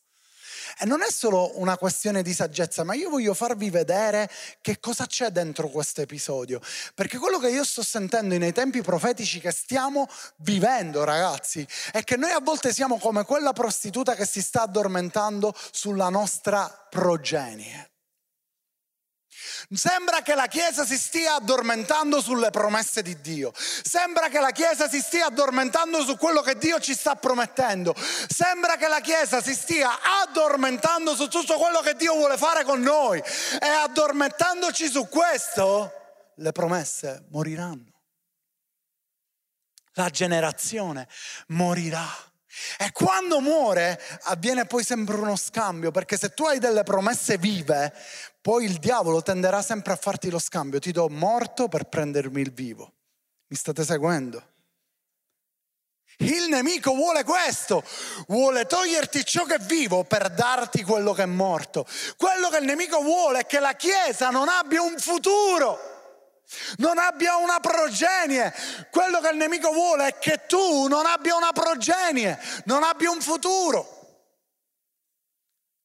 E 0.78 0.86
non 0.86 1.02
è 1.02 1.12
solo 1.12 1.60
una 1.60 1.78
questione 1.78 2.22
di 2.22 2.34
saggezza, 2.34 2.84
ma 2.84 2.94
io 2.94 3.10
voglio 3.10 3.34
farvi 3.34 3.70
vedere 3.70 4.30
che 4.62 4.80
cosa 4.80 5.06
c'è 5.06 5.30
dentro 5.30 5.70
questo 5.70 6.02
episodio. 6.02 6.62
Perché 6.94 7.18
quello 7.18 7.40
che 7.40 7.50
io 7.50 7.64
sto 7.64 7.84
sentendo 7.84 8.38
nei 8.38 8.54
tempi 8.54 8.82
profetici 8.82 9.40
che 9.40 9.52
stiamo 9.52 10.08
vivendo, 10.38 11.04
ragazzi, 11.04 11.68
è 11.92 12.04
che 12.04 12.16
noi 12.18 12.32
a 12.32 12.40
volte 12.40 12.74
siamo 12.74 12.98
come 12.98 13.24
quella 13.26 13.54
prostituta 13.54 14.16
che 14.16 14.26
si 14.26 14.42
sta 14.42 14.64
addormentando 14.64 15.54
sulla 15.72 16.10
nostra 16.10 16.88
progenie. 16.90 17.90
Sembra 19.72 20.22
che 20.22 20.36
la 20.36 20.48
Chiesa 20.48 20.86
si 20.86 20.98
stia 20.98 21.36
addormentando 21.36 22.22
sulle 22.22 22.50
promesse 22.50 23.02
di 23.02 23.20
Dio. 23.22 23.52
Sembra 23.56 24.30
che 24.30 24.40
la 24.40 24.52
Chiesa 24.52 24.90
si 24.90 25.00
stia 25.00 25.28
addormentando 25.28 26.04
su 26.04 26.18
quello 26.18 26.42
che 26.42 26.58
Dio 26.58 26.80
ci 26.80 26.94
sta 26.94 27.16
promettendo. 27.16 27.96
Sembra 27.96 28.78
che 28.78 28.88
la 28.88 29.00
Chiesa 29.00 29.42
si 29.42 29.54
stia 29.54 30.00
addormentando 30.24 31.16
su 31.16 31.28
tutto 31.28 31.58
quello 31.58 31.80
che 31.82 31.96
Dio 31.96 32.14
vuole 32.14 32.38
fare 32.38 32.64
con 32.64 32.82
noi. 32.82 33.20
E 33.20 33.68
addormentandoci 33.68 34.90
su 34.90 35.08
questo, 35.08 35.92
le 36.36 36.52
promesse 36.52 37.26
moriranno. 37.30 37.86
La 39.94 40.10
generazione 40.10 41.08
morirà. 41.48 42.08
E 42.78 42.92
quando 42.92 43.40
muore 43.42 44.02
avviene 44.24 44.66
poi 44.66 44.84
sempre 44.84 45.16
uno 45.16 45.36
scambio, 45.36 45.92
perché 45.92 46.18
se 46.18 46.34
tu 46.34 46.46
hai 46.46 46.58
delle 46.58 46.84
promesse 46.84 47.38
vive, 47.38 47.94
poi 48.42 48.66
il 48.66 48.78
diavolo 48.78 49.22
tenderà 49.22 49.62
sempre 49.62 49.94
a 49.94 49.98
farti 49.98 50.30
lo 50.30 50.40
scambio, 50.40 50.80
ti 50.80 50.92
do 50.92 51.10
morto 51.10 51.68
per 51.68 51.86
prendermi 51.86 52.42
il 52.42 52.52
vivo. 52.52 52.94
Mi 53.48 53.58
state 53.58 53.84
seguendo? 53.84 54.44
Il 56.22 56.48
nemico 56.50 56.94
vuole 56.94 57.24
questo, 57.24 57.84
vuole 58.28 58.66
toglierti 58.66 59.24
ciò 59.24 59.46
che 59.46 59.56
è 59.56 59.60
vivo 59.60 60.04
per 60.04 60.30
darti 60.30 60.84
quello 60.84 61.14
che 61.14 61.24
è 61.24 61.26
morto. 61.26 61.86
Quello 62.18 62.50
che 62.50 62.58
il 62.58 62.66
nemico 62.66 63.02
vuole 63.02 63.40
è 63.40 63.46
che 63.46 63.60
la 63.60 63.74
Chiesa 63.74 64.30
non 64.30 64.48
abbia 64.50 64.82
un 64.82 64.98
futuro 64.98 65.98
non 66.78 66.98
abbia 66.98 67.36
una 67.36 67.60
progenie. 67.60 68.52
Quello 68.90 69.20
che 69.20 69.30
il 69.30 69.38
nemico 69.38 69.72
vuole 69.72 70.08
è 70.08 70.18
che 70.18 70.46
tu 70.48 70.88
non 70.88 71.06
abbia 71.06 71.36
una 71.36 71.52
progenie, 71.52 72.40
non 72.66 72.82
abbia 72.82 73.12
un 73.12 73.22
futuro 73.22 73.99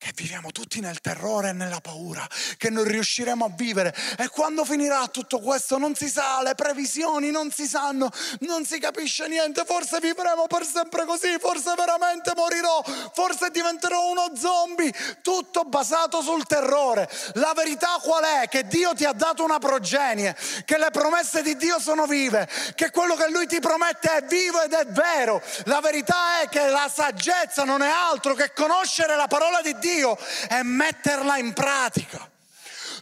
che 0.05 0.13
viviamo 0.15 0.53
tutti 0.53 0.81
nel 0.81 1.01
terrore 1.01 1.49
e 1.49 1.53
nella 1.55 1.81
paura, 1.81 2.29
che 2.59 2.69
non 2.69 2.85
riusciremo 2.85 3.47
a 3.47 3.51
vivere. 3.57 3.95
E 4.19 4.29
quando 4.29 4.67
finirà 4.67 5.07
tutto 5.07 5.41
questo 5.41 5.79
non 5.79 5.95
si 5.95 6.11
sa, 6.11 6.43
le 6.43 6.55
previsioni 6.55 7.31
non 7.31 7.51
si 7.51 7.67
sanno, 7.67 8.11
non 8.41 8.67
si 8.67 8.79
capisce 8.79 9.29
niente, 9.29 9.65
forse 9.65 10.01
vivremo 10.01 10.47
per 10.47 10.67
sempre 10.67 11.07
così, 11.07 11.39
forse 11.41 11.73
veramente 11.75 12.33
morirò, 12.37 12.85
forse 13.15 13.49
diventerò 13.51 14.11
uno 14.11 14.33
zombie, 14.37 14.93
tutto 15.23 15.65
basato 15.65 16.21
sul 16.21 16.45
terrore. 16.45 17.09
La 17.37 17.55
verità 17.57 17.99
qual 18.03 18.25
è? 18.25 18.49
Che 18.49 18.67
Dio 18.67 18.93
ti 18.93 19.07
ha 19.07 19.13
dato 19.13 19.43
una 19.43 19.59
progenie, 19.59 20.37
che 20.67 20.77
le 20.77 20.91
promesse 20.91 21.41
di 21.41 21.57
Dio 21.57 21.81
sono 21.81 22.05
vive, 22.05 22.47
che 22.75 22.91
quello 22.91 23.15
che 23.15 23.31
Lui 23.31 23.47
ti 23.47 23.59
promette 23.59 24.17
è 24.17 24.23
vivo 24.25 24.61
ed 24.61 24.75
è 24.75 24.85
vero. 24.85 25.41
La 25.65 25.81
verità 25.81 26.43
è 26.43 26.49
che 26.51 26.67
la 26.67 26.91
saggezza 26.95 27.65
non 27.65 27.81
è 27.81 27.89
altro 27.89 28.35
che 28.35 28.53
conoscere 28.53 29.17
la 29.17 29.29
parola 29.29 29.63
di 29.63 29.75
Dio 29.79 29.93
Dio 29.95 30.19
e 30.49 30.63
metterla 30.63 31.39
in 31.39 31.53
pratica. 31.53 32.31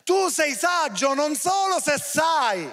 Tu 0.04 0.28
sei 0.28 0.54
saggio 0.54 1.14
non 1.14 1.34
solo 1.36 1.80
se 1.80 1.96
sai 1.98 2.72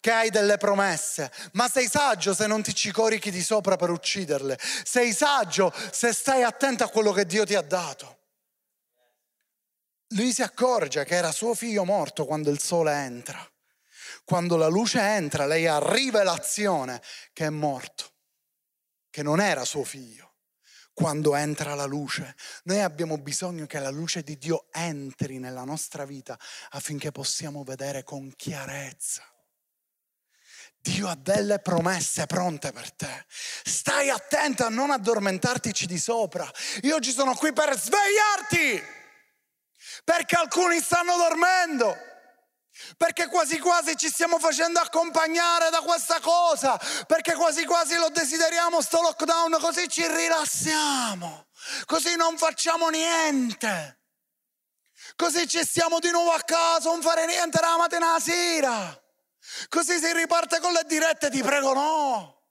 che 0.00 0.12
hai 0.12 0.30
delle 0.30 0.58
promesse, 0.58 1.30
ma 1.52 1.68
sei 1.68 1.88
saggio 1.88 2.32
se 2.32 2.46
non 2.46 2.62
ti 2.62 2.74
ci 2.74 2.92
corichi 2.92 3.30
di 3.30 3.42
sopra 3.42 3.76
per 3.76 3.90
ucciderle. 3.90 4.58
Sei 4.84 5.12
saggio 5.12 5.72
se 5.90 6.12
stai 6.12 6.42
attento 6.42 6.84
a 6.84 6.88
quello 6.88 7.12
che 7.12 7.26
Dio 7.26 7.44
ti 7.44 7.54
ha 7.54 7.62
dato. 7.62 8.16
Lui 10.12 10.32
si 10.32 10.42
accorge 10.42 11.04
che 11.04 11.16
era 11.16 11.32
suo 11.32 11.54
figlio 11.54 11.84
morto 11.84 12.24
quando 12.24 12.50
il 12.50 12.60
sole 12.60 12.92
entra. 12.92 13.46
Quando 14.24 14.56
la 14.56 14.68
luce 14.68 15.00
entra, 15.00 15.46
lei 15.46 15.66
ha 15.66 15.78
rivelazione 15.78 17.02
che 17.32 17.46
è 17.46 17.50
morto, 17.50 18.12
che 19.10 19.22
non 19.22 19.40
era 19.40 19.64
suo 19.64 19.84
figlio 19.84 20.27
quando 20.98 21.36
entra 21.36 21.76
la 21.76 21.84
luce. 21.84 22.34
Noi 22.64 22.80
abbiamo 22.80 23.18
bisogno 23.18 23.66
che 23.66 23.78
la 23.78 23.88
luce 23.88 24.24
di 24.24 24.36
Dio 24.36 24.66
entri 24.72 25.38
nella 25.38 25.62
nostra 25.62 26.04
vita 26.04 26.36
affinché 26.70 27.12
possiamo 27.12 27.62
vedere 27.62 28.02
con 28.02 28.32
chiarezza. 28.34 29.22
Dio 30.80 31.06
ha 31.06 31.14
delle 31.14 31.60
promesse 31.60 32.26
pronte 32.26 32.72
per 32.72 32.90
te. 32.90 33.26
Stai 33.28 34.10
attento 34.10 34.64
a 34.64 34.70
non 34.70 34.90
addormentartici 34.90 35.86
di 35.86 35.98
sopra. 35.98 36.50
Io 36.82 36.96
oggi 36.96 37.12
sono 37.12 37.36
qui 37.36 37.52
per 37.52 37.78
svegliarti, 37.78 38.82
perché 40.02 40.34
alcuni 40.34 40.80
stanno 40.80 41.16
dormendo. 41.16 42.07
Perché 42.96 43.26
quasi 43.26 43.58
quasi 43.58 43.96
ci 43.96 44.08
stiamo 44.08 44.38
facendo 44.38 44.78
accompagnare 44.78 45.68
da 45.70 45.80
questa 45.80 46.20
cosa, 46.20 46.78
perché 47.06 47.34
quasi 47.34 47.64
quasi 47.64 47.96
lo 47.96 48.08
desideriamo 48.08 48.80
sto 48.80 49.00
lockdown, 49.00 49.58
così 49.60 49.88
ci 49.88 50.06
rilassiamo, 50.06 51.48
così 51.86 52.14
non 52.16 52.38
facciamo 52.38 52.88
niente. 52.88 53.96
Così 55.16 55.48
ci 55.48 55.64
stiamo 55.64 55.98
di 55.98 56.10
nuovo 56.10 56.30
a 56.30 56.40
casa, 56.42 56.90
non 56.90 57.02
fare 57.02 57.26
niente 57.26 57.58
la 57.60 57.76
mattina 57.76 58.12
la 58.12 58.20
sera. 58.20 59.02
Così 59.68 59.98
si 59.98 60.12
riparte 60.12 60.60
con 60.60 60.72
le 60.72 60.84
dirette, 60.86 61.30
ti 61.30 61.42
prego 61.42 61.72
no. 61.72 62.42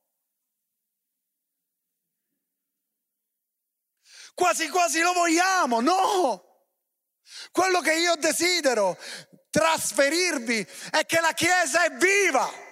Quasi 4.34 4.68
quasi 4.70 5.00
lo 5.00 5.14
vogliamo, 5.14 5.80
no. 5.80 6.48
Quello 7.52 7.82
che 7.82 7.94
io 7.94 8.16
desidero 8.16 8.98
trasferirvi 9.58 10.68
è 10.92 11.06
che 11.06 11.20
la 11.20 11.32
Chiesa 11.32 11.84
è 11.84 11.92
viva. 11.94 12.66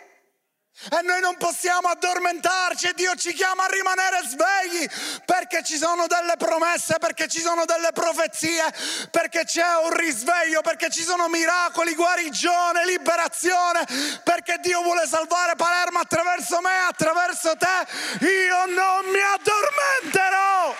E 0.92 1.02
noi 1.04 1.22
non 1.22 1.38
possiamo 1.38 1.88
addormentarci 1.88 2.88
e 2.88 2.94
Dio 2.94 3.16
ci 3.16 3.32
chiama 3.34 3.64
a 3.64 3.68
rimanere 3.68 4.20
svegli 4.28 4.86
perché 5.24 5.64
ci 5.64 5.78
sono 5.78 6.06
delle 6.06 6.36
promesse, 6.38 6.98
perché 7.00 7.30
ci 7.30 7.40
sono 7.40 7.64
delle 7.64 7.92
profezie, 7.94 8.62
perché 9.10 9.46
c'è 9.46 9.64
un 9.84 9.96
risveglio, 9.96 10.62
perché 10.62 10.90
ci 10.90 11.02
sono 11.02 11.30
miracoli, 11.30 11.96
guarigione, 11.96 12.86
liberazione, 12.86 13.86
perché 14.24 14.58
Dio 14.60 14.82
vuole 14.84 15.08
salvare 15.08 15.56
Palermo 15.56 16.00
attraverso 16.00 16.60
me, 16.60 16.78
attraverso 16.90 17.56
te. 17.56 18.26
Io 18.26 18.66
non 18.66 19.06
mi 19.12 19.22
addormenterò 19.22 20.76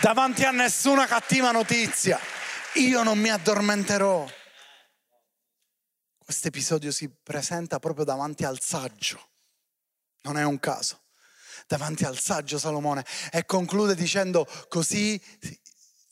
davanti 0.00 0.44
a 0.44 0.52
nessuna 0.52 1.06
cattiva 1.06 1.50
notizia. 1.50 2.31
Io 2.74 3.02
non 3.02 3.18
mi 3.18 3.30
addormenterò 3.30 4.26
questo 6.32 6.48
episodio 6.48 6.90
si 6.90 7.10
presenta 7.10 7.78
proprio 7.78 8.06
davanti 8.06 8.44
al 8.44 8.58
saggio. 8.58 9.32
Non 10.22 10.38
è 10.38 10.44
un 10.44 10.58
caso. 10.58 11.02
Davanti 11.66 12.04
al 12.04 12.18
saggio 12.18 12.58
Salomone 12.58 13.04
e 13.30 13.44
conclude 13.44 13.94
dicendo 13.94 14.48
così 14.68 15.20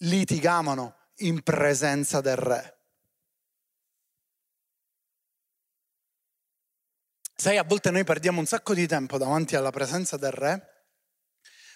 litigavano 0.01 1.09
in 1.21 1.43
presenza 1.43 2.21
del 2.21 2.37
re. 2.37 2.79
Sai, 7.35 7.57
a 7.57 7.65
volte 7.65 7.91
noi 7.91 8.05
perdiamo 8.05 8.41
un 8.41 8.47
sacco 8.47 8.75
di 8.75 8.87
tempo 8.87 9.17
davanti 9.17 9.57
alla 9.57 9.71
presenza 9.71 10.19
del 10.19 10.33
re 10.33 10.89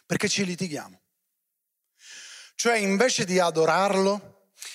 perché 0.04 0.28
ci 0.28 0.44
litighiamo. 0.44 1.00
Cioè 2.56 2.76
invece 2.76 3.24
di 3.24 3.38
adorarlo, 3.38 4.33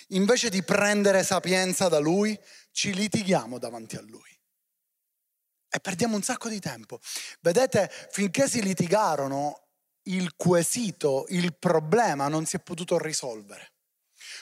invece 0.09 0.49
di 0.49 0.63
prendere 0.63 1.23
sapienza 1.23 1.87
da 1.87 1.99
lui, 1.99 2.39
ci 2.71 2.93
litighiamo 2.93 3.57
davanti 3.57 3.95
a 3.95 4.01
lui. 4.01 4.29
E 5.71 5.79
perdiamo 5.79 6.15
un 6.15 6.23
sacco 6.23 6.49
di 6.49 6.59
tempo. 6.59 6.99
Vedete, 7.41 7.91
finché 8.11 8.47
si 8.47 8.61
litigarono, 8.61 9.67
il 10.03 10.35
quesito, 10.35 11.25
il 11.29 11.55
problema 11.55 12.27
non 12.27 12.45
si 12.45 12.55
è 12.55 12.59
potuto 12.59 12.97
risolvere. 12.97 13.73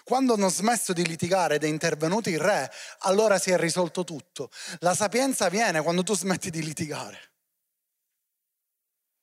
Quando 0.03 0.33
hanno 0.33 0.49
smesso 0.49 0.93
di 0.93 1.05
litigare 1.05 1.55
ed 1.55 1.63
è 1.63 1.67
intervenuto 1.67 2.29
il 2.29 2.39
re, 2.39 2.71
allora 2.99 3.37
si 3.37 3.51
è 3.51 3.57
risolto 3.57 4.03
tutto. 4.03 4.49
La 4.79 4.95
sapienza 4.95 5.49
viene 5.49 5.81
quando 5.81 6.03
tu 6.03 6.15
smetti 6.15 6.49
di 6.49 6.63
litigare. 6.63 7.33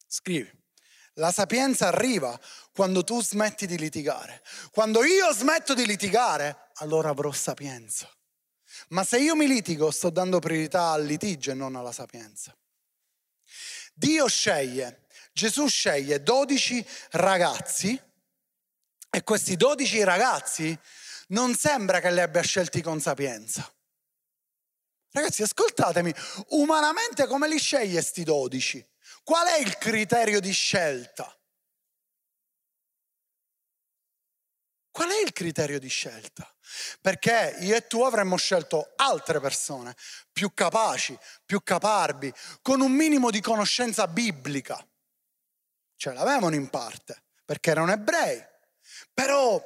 Scrivi. 0.06 0.63
La 1.18 1.30
sapienza 1.30 1.88
arriva 1.88 2.38
quando 2.72 3.04
tu 3.04 3.22
smetti 3.22 3.66
di 3.66 3.78
litigare. 3.78 4.42
Quando 4.72 5.04
io 5.04 5.32
smetto 5.32 5.74
di 5.74 5.86
litigare, 5.86 6.70
allora 6.74 7.10
avrò 7.10 7.30
sapienza. 7.30 8.10
Ma 8.88 9.04
se 9.04 9.18
io 9.18 9.36
mi 9.36 9.46
litigo, 9.46 9.90
sto 9.90 10.10
dando 10.10 10.40
priorità 10.40 10.90
al 10.90 11.04
litigio 11.04 11.52
e 11.52 11.54
non 11.54 11.76
alla 11.76 11.92
sapienza. 11.92 12.56
Dio 13.94 14.26
sceglie, 14.26 15.06
Gesù 15.32 15.68
sceglie 15.68 16.20
12 16.20 16.84
ragazzi 17.12 18.00
e 19.08 19.22
questi 19.22 19.56
12 19.56 20.02
ragazzi 20.02 20.76
non 21.28 21.54
sembra 21.54 22.00
che 22.00 22.10
li 22.10 22.20
abbia 22.20 22.42
scelti 22.42 22.82
con 22.82 23.00
sapienza. 23.00 23.72
Ragazzi, 25.12 25.42
ascoltatemi, 25.42 26.12
umanamente 26.48 27.28
come 27.28 27.48
li 27.48 27.58
sceglie 27.58 27.92
questi 27.92 28.24
12? 28.24 28.84
Qual 29.24 29.46
è 29.46 29.58
il 29.58 29.78
criterio 29.78 30.38
di 30.38 30.52
scelta? 30.52 31.34
Qual 34.90 35.08
è 35.08 35.22
il 35.24 35.32
criterio 35.32 35.80
di 35.80 35.88
scelta? 35.88 36.48
Perché 37.00 37.56
io 37.60 37.74
e 37.74 37.86
tu 37.86 38.02
avremmo 38.02 38.36
scelto 38.36 38.92
altre 38.96 39.40
persone 39.40 39.96
più 40.30 40.52
capaci, 40.54 41.18
più 41.44 41.62
caparbi, 41.62 42.32
con 42.60 42.80
un 42.80 42.92
minimo 42.92 43.30
di 43.30 43.40
conoscenza 43.40 44.06
biblica. 44.06 44.86
Ce 45.96 46.12
l'avevano 46.12 46.54
in 46.54 46.68
parte, 46.68 47.24
perché 47.44 47.70
erano 47.70 47.92
ebrei. 47.92 48.40
Però 49.12 49.60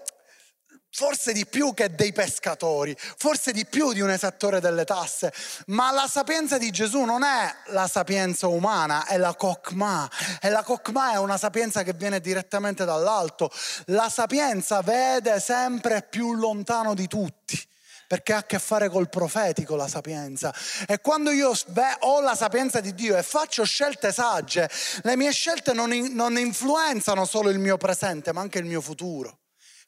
forse 0.90 1.33
di 1.33 1.46
più 1.46 1.74
che 1.74 1.94
dei 1.94 2.12
pescatori, 2.12 2.96
forse 3.16 3.53
di 3.53 3.66
più 3.66 3.92
di 3.92 4.01
un 4.01 4.11
esattore 4.11 4.61
delle 4.61 4.85
tasse, 4.85 5.33
ma 5.66 5.90
la 5.92 6.07
sapienza 6.09 6.59
di 6.59 6.70
Gesù 6.70 7.03
non 7.03 7.22
è 7.22 7.55
la 7.66 7.87
sapienza 7.87 8.46
umana, 8.48 9.07
è 9.07 9.16
la 9.16 9.35
kokma, 9.35 10.11
e 10.40 10.51
la 10.51 10.62
kokma 10.62 11.12
è 11.12 11.18
una 11.18 11.38
sapienza 11.38 11.83
che 11.83 11.92
viene 11.92 12.20
direttamente 12.20 12.85
dall'alto, 12.85 13.51
la 13.87 14.09
sapienza 14.09 14.81
vede 14.83 15.40
sempre 15.40 16.07
più 16.09 16.35
lontano 16.35 16.94
di 16.94 17.07
tutti 17.07 17.66
perché 18.09 18.33
ha 18.33 18.38
a 18.38 18.44
che 18.44 18.59
fare 18.59 18.88
col 18.88 19.11
profetico 19.11 19.77
la 19.77 19.87
sapienza. 19.87 20.53
E 20.87 20.98
quando 21.01 21.31
io 21.31 21.53
ho 22.01 22.20
la 22.22 22.35
sapienza 22.35 22.81
di 22.81 22.94
Dio 22.94 23.14
e 23.18 23.22
faccio 23.22 23.64
scelte 23.64 24.12
sagge, 24.12 24.68
le 25.03 25.14
mie 25.14 25.31
scelte 25.31 25.74
non, 25.74 25.90
non 26.12 26.38
influenzano 26.38 27.27
solo 27.27 27.51
il 27.51 27.59
mio 27.59 27.77
presente, 27.77 28.33
ma 28.33 28.40
anche 28.40 28.59
il 28.59 28.64
mio 28.64 28.81
futuro. 28.81 29.38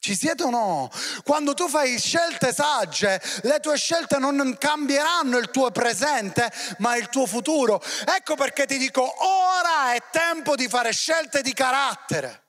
Ci 0.00 0.16
siete 0.16 0.44
o 0.44 0.50
no? 0.50 0.90
Quando 1.24 1.52
tu 1.52 1.68
fai 1.68 1.98
scelte 1.98 2.54
sagge, 2.54 3.20
le 3.42 3.60
tue 3.60 3.76
scelte 3.76 4.16
non 4.16 4.56
cambieranno 4.58 5.36
il 5.36 5.50
tuo 5.50 5.70
presente, 5.70 6.50
ma 6.78 6.96
il 6.96 7.10
tuo 7.10 7.26
futuro. 7.26 7.82
Ecco 8.06 8.34
perché 8.34 8.64
ti 8.64 8.78
dico, 8.78 9.02
ora 9.02 9.92
è 9.92 10.02
tempo 10.10 10.54
di 10.56 10.68
fare 10.68 10.90
scelte 10.92 11.42
di 11.42 11.52
carattere. 11.52 12.44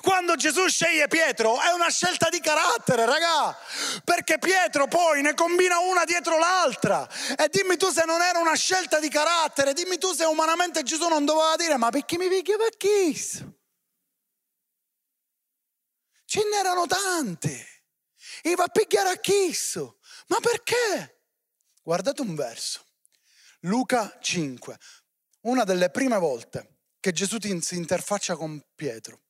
Quando 0.00 0.34
Gesù 0.34 0.66
sceglie 0.66 1.06
Pietro 1.06 1.60
è 1.60 1.72
una 1.72 1.90
scelta 1.90 2.30
di 2.30 2.40
carattere, 2.40 3.06
raga, 3.06 3.56
perché 4.02 4.38
Pietro 4.38 4.88
poi 4.88 5.22
ne 5.22 5.34
combina 5.34 5.78
una 5.78 6.04
dietro 6.04 6.36
l'altra. 6.36 7.06
E 7.36 7.48
dimmi 7.48 7.76
tu 7.76 7.90
se 7.90 8.04
non 8.06 8.20
era 8.22 8.40
una 8.40 8.54
scelta 8.54 8.98
di 8.98 9.08
carattere, 9.08 9.72
dimmi 9.72 9.98
tu 9.98 10.12
se 10.12 10.24
umanamente 10.24 10.82
Gesù 10.82 11.06
non 11.06 11.24
doveva 11.24 11.54
dire 11.56 11.76
ma 11.76 11.90
perché 11.90 12.18
mi 12.18 12.28
picchia 12.28 12.56
per 12.56 12.76
chi? 12.76 13.54
Ce 16.36 16.42
n'erano 16.44 16.84
tante. 16.86 17.66
Va 18.56 18.64
a 18.64 18.68
pigliare 18.68 19.08
a 19.08 19.16
chisso. 19.16 20.00
Ma 20.26 20.38
perché? 20.38 21.22
Guardate 21.82 22.20
un 22.20 22.34
verso. 22.34 22.84
Luca 23.60 24.18
5, 24.20 24.78
una 25.42 25.64
delle 25.64 25.88
prime 25.88 26.18
volte 26.18 26.80
che 27.00 27.12
Gesù 27.12 27.38
si 27.40 27.76
interfaccia 27.76 28.36
con 28.36 28.62
Pietro. 28.74 29.22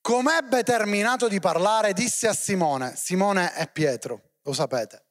Come 0.00 0.38
ebbe 0.38 0.62
terminato 0.62 1.28
di 1.28 1.40
parlare, 1.40 1.92
disse 1.92 2.26
a 2.26 2.32
Simone, 2.32 2.96
Simone 2.96 3.52
è 3.52 3.70
Pietro, 3.70 4.36
lo 4.40 4.54
sapete. 4.54 5.08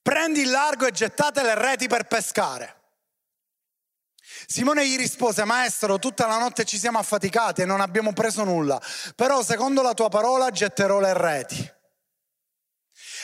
Prendi 0.00 0.40
il 0.40 0.48
largo 0.50 0.86
e 0.86 0.90
gettate 0.90 1.42
le 1.42 1.54
reti 1.54 1.86
per 1.86 2.06
pescare. 2.06 2.79
Simone 4.46 4.86
gli 4.86 4.96
rispose, 4.96 5.44
maestro, 5.44 5.98
tutta 5.98 6.26
la 6.26 6.38
notte 6.38 6.64
ci 6.64 6.78
siamo 6.78 6.98
affaticati 6.98 7.62
e 7.62 7.64
non 7.64 7.80
abbiamo 7.80 8.12
preso 8.12 8.44
nulla, 8.44 8.80
però 9.14 9.42
secondo 9.42 9.82
la 9.82 9.94
tua 9.94 10.08
parola 10.08 10.50
getterò 10.50 11.00
le 11.00 11.14
reti. 11.14 11.72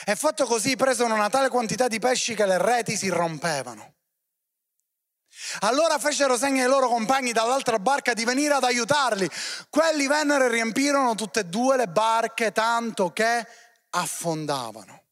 E 0.05 0.15
fatto 0.15 0.45
così 0.45 0.75
presero 0.75 1.13
una 1.13 1.29
tale 1.29 1.49
quantità 1.49 1.87
di 1.87 1.99
pesci 1.99 2.35
che 2.35 2.45
le 2.45 2.57
reti 2.57 2.95
si 2.95 3.09
rompevano. 3.09 3.95
Allora 5.59 5.99
fecero 5.99 6.37
segno 6.37 6.63
ai 6.63 6.69
loro 6.69 6.87
compagni 6.87 7.31
dall'altra 7.31 7.79
barca 7.79 8.13
di 8.13 8.25
venire 8.25 8.55
ad 8.55 8.63
aiutarli. 8.63 9.29
Quelli 9.69 10.07
vennero 10.07 10.45
e 10.45 10.49
riempirono 10.49 11.15
tutte 11.15 11.41
e 11.41 11.45
due 11.45 11.77
le 11.77 11.87
barche 11.87 12.51
tanto 12.51 13.11
che 13.11 13.45
affondavano. 13.91 15.06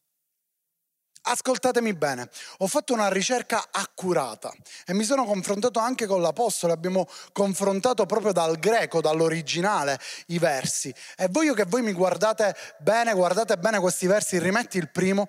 Ascoltatemi 1.28 1.92
bene, 1.92 2.28
ho 2.58 2.68
fatto 2.68 2.92
una 2.92 3.08
ricerca 3.08 3.66
accurata 3.72 4.52
e 4.84 4.94
mi 4.94 5.02
sono 5.02 5.24
confrontato 5.24 5.80
anche 5.80 6.06
con 6.06 6.22
l'Apostolo, 6.22 6.72
abbiamo 6.72 7.08
confrontato 7.32 8.06
proprio 8.06 8.30
dal 8.30 8.60
greco, 8.60 9.00
dall'originale, 9.00 9.98
i 10.26 10.38
versi. 10.38 10.94
E 11.16 11.26
voglio 11.28 11.52
che 11.52 11.64
voi 11.64 11.82
mi 11.82 11.92
guardate 11.92 12.54
bene, 12.78 13.12
guardate 13.12 13.56
bene 13.56 13.80
questi 13.80 14.06
versi, 14.06 14.38
rimetti 14.38 14.78
il 14.78 14.88
primo. 14.88 15.26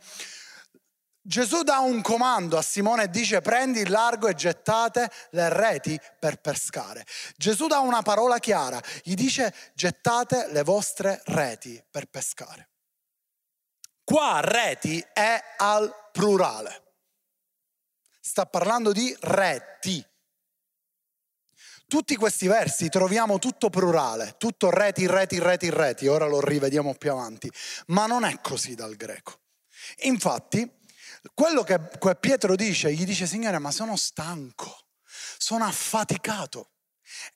Gesù 1.20 1.64
dà 1.64 1.80
un 1.80 2.04
comando 2.04 2.60
a 2.60 2.62
Simone 2.62 3.06
e 3.06 3.10
dice 3.10 3.42
prendi 3.42 3.80
il 3.80 3.90
largo 3.90 4.28
e 4.28 4.36
gettate 4.36 5.10
le 5.32 5.50
reti 5.50 6.00
per 6.20 6.40
pescare. 6.40 7.08
Gesù 7.36 7.66
dà 7.66 7.80
una 7.80 8.04
parola 8.04 8.38
chiara, 8.38 8.80
gli 9.02 9.16
dice 9.16 9.52
gettate 9.74 10.48
le 10.52 10.62
vostre 10.62 11.22
reti 11.26 11.84
per 11.90 12.06
pescare. 12.06 12.70
Qua 14.08 14.40
reti 14.40 15.06
è 15.12 15.38
al 15.58 15.94
plurale. 16.14 16.94
Sta 18.22 18.46
parlando 18.46 18.94
di 18.94 19.14
reti. 19.20 20.02
Tutti 21.86 22.16
questi 22.16 22.48
versi 22.48 22.88
troviamo 22.88 23.38
tutto 23.38 23.70
plurale, 23.70 24.36
tutto 24.38 24.70
reti, 24.70 25.06
reti, 25.08 25.40
reti, 25.40 25.70
reti. 25.70 26.08
Ora 26.08 26.26
lo 26.26 26.40
rivediamo 26.40 26.94
più 26.94 27.12
avanti. 27.12 27.52
Ma 27.88 28.06
non 28.06 28.24
è 28.24 28.40
così 28.40 28.76
dal 28.76 28.96
greco. 28.96 29.42
Infatti, 30.04 30.72
quello 31.34 31.64
che 31.64 31.78
Pietro 32.18 32.56
dice, 32.56 32.94
gli 32.94 33.04
dice, 33.04 33.28
Signore, 33.28 33.60
ma 33.60 33.72
sono 33.72 33.98
stanco, 33.98 34.88
sono 35.38 35.66
affaticato. 35.66 36.77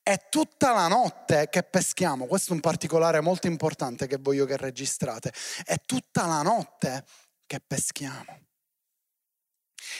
È 0.01 0.27
tutta 0.29 0.73
la 0.73 0.87
notte 0.87 1.47
che 1.49 1.63
peschiamo, 1.63 2.25
questo 2.25 2.51
è 2.51 2.55
un 2.55 2.61
particolare 2.61 3.21
molto 3.21 3.47
importante 3.47 4.07
che 4.07 4.17
voglio 4.17 4.45
che 4.45 4.57
registrate, 4.57 5.33
è 5.63 5.77
tutta 5.85 6.25
la 6.25 6.41
notte 6.41 7.05
che 7.45 7.59
peschiamo. 7.59 8.39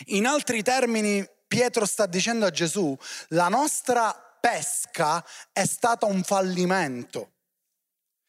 In 0.05 0.25
altri 0.25 0.61
termini, 0.61 1.27
Pietro 1.47 1.85
sta 1.85 2.05
dicendo 2.05 2.45
a 2.45 2.49
Gesù, 2.49 2.95
la 3.29 3.49
nostra 3.49 4.13
pesca 4.39 5.25
è 5.51 5.65
stata 5.65 6.05
un 6.05 6.23
fallimento. 6.23 7.33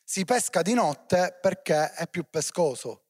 Si 0.04 0.24
pesca 0.24 0.60
di 0.62 0.74
notte 0.74 1.38
perché 1.40 1.92
è 1.92 2.08
più 2.08 2.28
pescoso. 2.28 3.04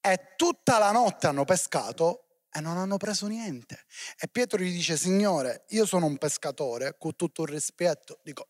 E 0.00 0.34
tutta 0.36 0.78
la 0.78 0.92
notte 0.92 1.26
hanno 1.26 1.44
pescato 1.44 2.25
e 2.56 2.60
non 2.60 2.78
hanno 2.78 2.96
preso 2.96 3.26
niente. 3.26 3.84
E 4.18 4.28
Pietro 4.28 4.58
gli 4.58 4.72
dice, 4.72 4.96
Signore, 4.96 5.66
io 5.68 5.84
sono 5.84 6.06
un 6.06 6.16
pescatore, 6.16 6.96
con 6.98 7.14
tutto 7.14 7.42
il 7.42 7.48
rispetto, 7.48 8.20
dico, 8.22 8.48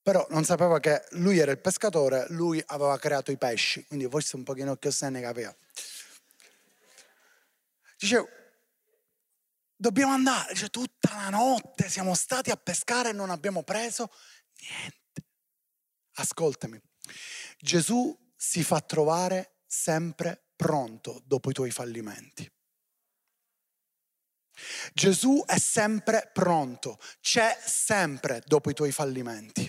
però 0.00 0.26
non 0.30 0.44
sapeva 0.44 0.80
che 0.80 1.04
lui 1.10 1.38
era 1.38 1.52
il 1.52 1.60
pescatore, 1.60 2.26
lui 2.30 2.62
aveva 2.66 2.98
creato 2.98 3.30
i 3.30 3.36
pesci, 3.36 3.84
quindi 3.84 4.08
forse 4.08 4.36
un 4.36 4.44
pochino 4.44 4.76
che 4.76 4.90
se 4.90 5.10
ne 5.10 5.20
capiva. 5.20 5.54
Dice, 7.98 8.24
dobbiamo 9.76 10.12
andare, 10.12 10.54
dice, 10.54 10.70
tutta 10.70 11.14
la 11.14 11.28
notte 11.28 11.88
siamo 11.90 12.14
stati 12.14 12.50
a 12.50 12.56
pescare 12.56 13.10
e 13.10 13.12
non 13.12 13.28
abbiamo 13.28 13.62
preso 13.62 14.10
niente. 14.58 15.26
Ascoltami, 16.14 16.80
Gesù 17.58 18.18
si 18.34 18.64
fa 18.64 18.80
trovare 18.80 19.58
sempre 19.66 20.46
pronto 20.62 21.20
dopo 21.24 21.50
i 21.50 21.52
tuoi 21.52 21.72
fallimenti. 21.72 22.48
Gesù 24.94 25.42
è 25.44 25.58
sempre 25.58 26.30
pronto, 26.32 27.00
c'è 27.20 27.58
sempre 27.64 28.44
dopo 28.46 28.70
i 28.70 28.74
tuoi 28.74 28.92
fallimenti. 28.92 29.68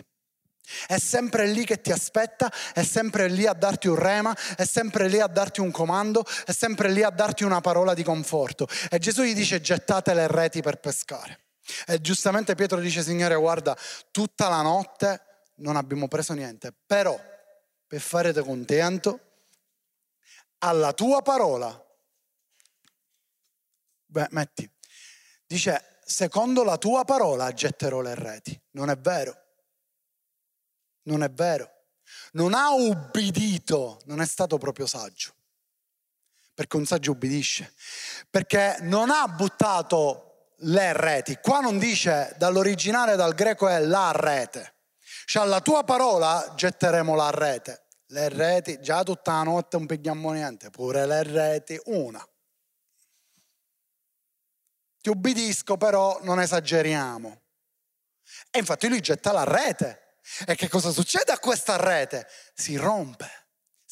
È 0.86 1.00
sempre 1.00 1.48
lì 1.48 1.66
che 1.66 1.82
ti 1.82 1.92
aspetta, 1.92 2.52
è 2.74 2.84
sempre 2.84 3.28
lì 3.28 3.48
a 3.48 3.54
darti 3.54 3.88
un 3.88 3.96
rema, 3.96 4.38
è 4.56 4.66
sempre 4.66 5.08
lì 5.08 5.20
a 5.20 5.26
darti 5.26 5.62
un 5.62 5.72
comando, 5.72 6.24
è 6.46 6.52
sempre 6.52 6.92
lì 6.92 7.02
a 7.02 7.10
darti 7.10 7.44
una 7.44 7.60
parola 7.60 7.96
di 7.96 8.04
conforto. 8.04 8.68
E 8.92 9.00
Gesù 9.00 9.24
gli 9.24 9.34
dice 9.34 9.62
gettate 9.62 10.14
le 10.14 10.28
reti 10.28 10.62
per 10.62 10.80
pescare. 10.80 11.46
E 11.88 12.00
giustamente 12.02 12.54
Pietro 12.54 12.80
dice 12.80 13.02
Signore 13.02 13.36
guarda, 13.36 13.76
tutta 14.12 14.48
la 14.48 14.62
notte 14.62 15.22
non 15.56 15.76
abbiamo 15.76 16.08
preso 16.08 16.34
niente, 16.34 16.72
però 16.86 17.20
per 17.88 18.00
farete 18.00 18.42
contento 18.42 19.33
alla 20.64 20.94
tua 20.94 21.22
parola. 21.22 21.78
Beh, 24.06 24.28
metti, 24.32 24.70
dice, 25.46 26.00
secondo 26.06 26.64
la 26.64 26.78
tua 26.78 27.04
parola 27.04 27.52
getterò 27.52 28.02
le 28.02 28.16
reti. 28.16 28.60
Non 28.72 28.90
è 28.90 28.98
vero. 28.98 29.36
Non 31.04 31.22
è 31.24 31.30
vero. 31.30 31.70
Non 32.34 32.54
ha 32.54 32.72
ubbidito, 32.72 34.02
non 34.06 34.22
è 34.22 34.26
stato 34.26 34.58
proprio 34.58 34.86
saggio. 34.86 35.34
Perché 36.54 36.78
un 36.78 36.86
saggio 36.86 37.12
ubbidisce. 37.12 37.74
Perché 38.30 38.78
non 38.82 39.10
ha 39.10 39.28
buttato 39.28 40.54
le 40.58 40.94
reti. 40.94 41.38
Qua 41.42 41.60
non 41.60 41.78
dice 41.78 42.36
dall'originale, 42.38 43.16
dal 43.16 43.34
greco 43.34 43.68
è 43.68 43.80
la 43.80 44.12
rete. 44.14 44.76
Cioè 45.26 45.44
alla 45.44 45.62
tua 45.62 45.84
parola 45.84 46.54
getteremo 46.56 47.16
la 47.16 47.32
rete 47.32 47.83
le 48.14 48.30
reti, 48.30 48.80
già 48.80 49.04
tutta 49.04 49.34
la 49.34 49.44
notte 49.44 49.76
non 49.78 49.88
pigliamo 49.88 50.32
niente, 50.32 50.70
pure 50.70 51.06
le 51.08 51.24
reti, 51.24 51.80
una. 51.86 52.26
Ti 55.02 55.10
ubbidisco, 55.10 55.76
però 55.78 56.20
non 56.22 56.40
esageriamo. 56.40 57.42
E 58.52 58.60
infatti 58.60 58.88
lui 58.88 59.02
getta 59.02 59.32
la 59.32 59.44
rete. 59.44 60.20
E 60.46 60.56
che 60.56 60.70
cosa 60.70 60.92
succede 60.92 61.32
a 61.32 61.40
questa 61.40 61.76
rete? 61.76 62.28
Si 62.54 62.78
rompe 62.78 63.43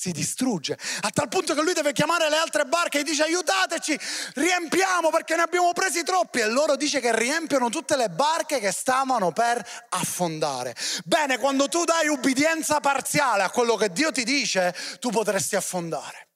si 0.02 0.12
distrugge, 0.12 0.76
a 1.02 1.12
tal 1.12 1.28
punto 1.28 1.54
che 1.54 1.62
lui 1.62 1.74
deve 1.74 1.94
chiamare 1.94 2.28
le 2.28 2.38
altre 2.38 2.66
barche 2.66 3.02
e 3.02 3.04
dice 3.04 3.22
aiutateci, 3.22 4.00
riempiamo 4.34 5.12
perché 5.12 5.36
ne 5.36 5.44
abbiamo 5.44 5.74
presi 5.74 6.02
troppi 6.02 6.40
e 6.40 6.48
loro 6.48 6.76
dice 6.76 7.00
che 7.00 7.16
riempiono 7.16 7.70
tutte 7.70 7.96
le 7.96 8.10
barche 8.10 8.60
che 8.60 8.72
stavano 8.72 9.32
per 9.32 9.64
affondare. 9.90 10.76
Bene, 11.06 11.38
quando 11.38 11.68
tu 11.68 11.84
dai 11.84 12.08
ubbidienza 12.08 12.80
parziale 12.80 13.44
a 13.44 13.52
quello 13.52 13.76
che 13.76 13.92
Dio 13.92 14.12
ti 14.12 14.24
dice, 14.24 14.74
tu 15.00 15.12
potresti 15.12 15.56
affondare. 15.56 16.31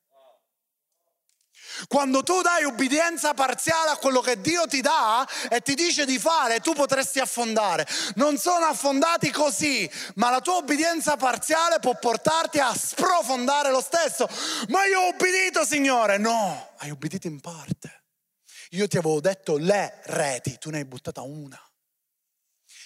Quando 1.87 2.23
tu 2.23 2.41
dai 2.41 2.63
ubbidienza 2.63 3.33
parziale 3.33 3.89
a 3.89 3.97
quello 3.97 4.21
che 4.21 4.39
Dio 4.39 4.67
ti 4.67 4.81
dà 4.81 5.27
e 5.49 5.61
ti 5.61 5.73
dice 5.75 6.05
di 6.05 6.19
fare, 6.19 6.59
tu 6.59 6.73
potresti 6.73 7.19
affondare. 7.19 7.87
Non 8.15 8.37
sono 8.37 8.65
affondati 8.65 9.31
così, 9.31 9.89
ma 10.15 10.29
la 10.29 10.41
tua 10.41 10.57
ubbidienza 10.57 11.17
parziale 11.17 11.79
può 11.79 11.97
portarti 11.97 12.59
a 12.59 12.73
sprofondare 12.73 13.71
lo 13.71 13.81
stesso. 13.81 14.27
Ma 14.69 14.85
io 14.85 15.01
ho 15.01 15.09
ubbidito, 15.09 15.65
Signore. 15.65 16.17
No, 16.17 16.73
hai 16.77 16.89
ubbidito 16.89 17.27
in 17.27 17.39
parte. 17.39 18.03
Io 18.71 18.87
ti 18.87 18.97
avevo 18.97 19.21
detto 19.21 19.57
le 19.57 20.01
reti, 20.05 20.57
tu 20.57 20.69
ne 20.69 20.77
hai 20.77 20.85
buttata 20.85 21.21
una. 21.21 21.59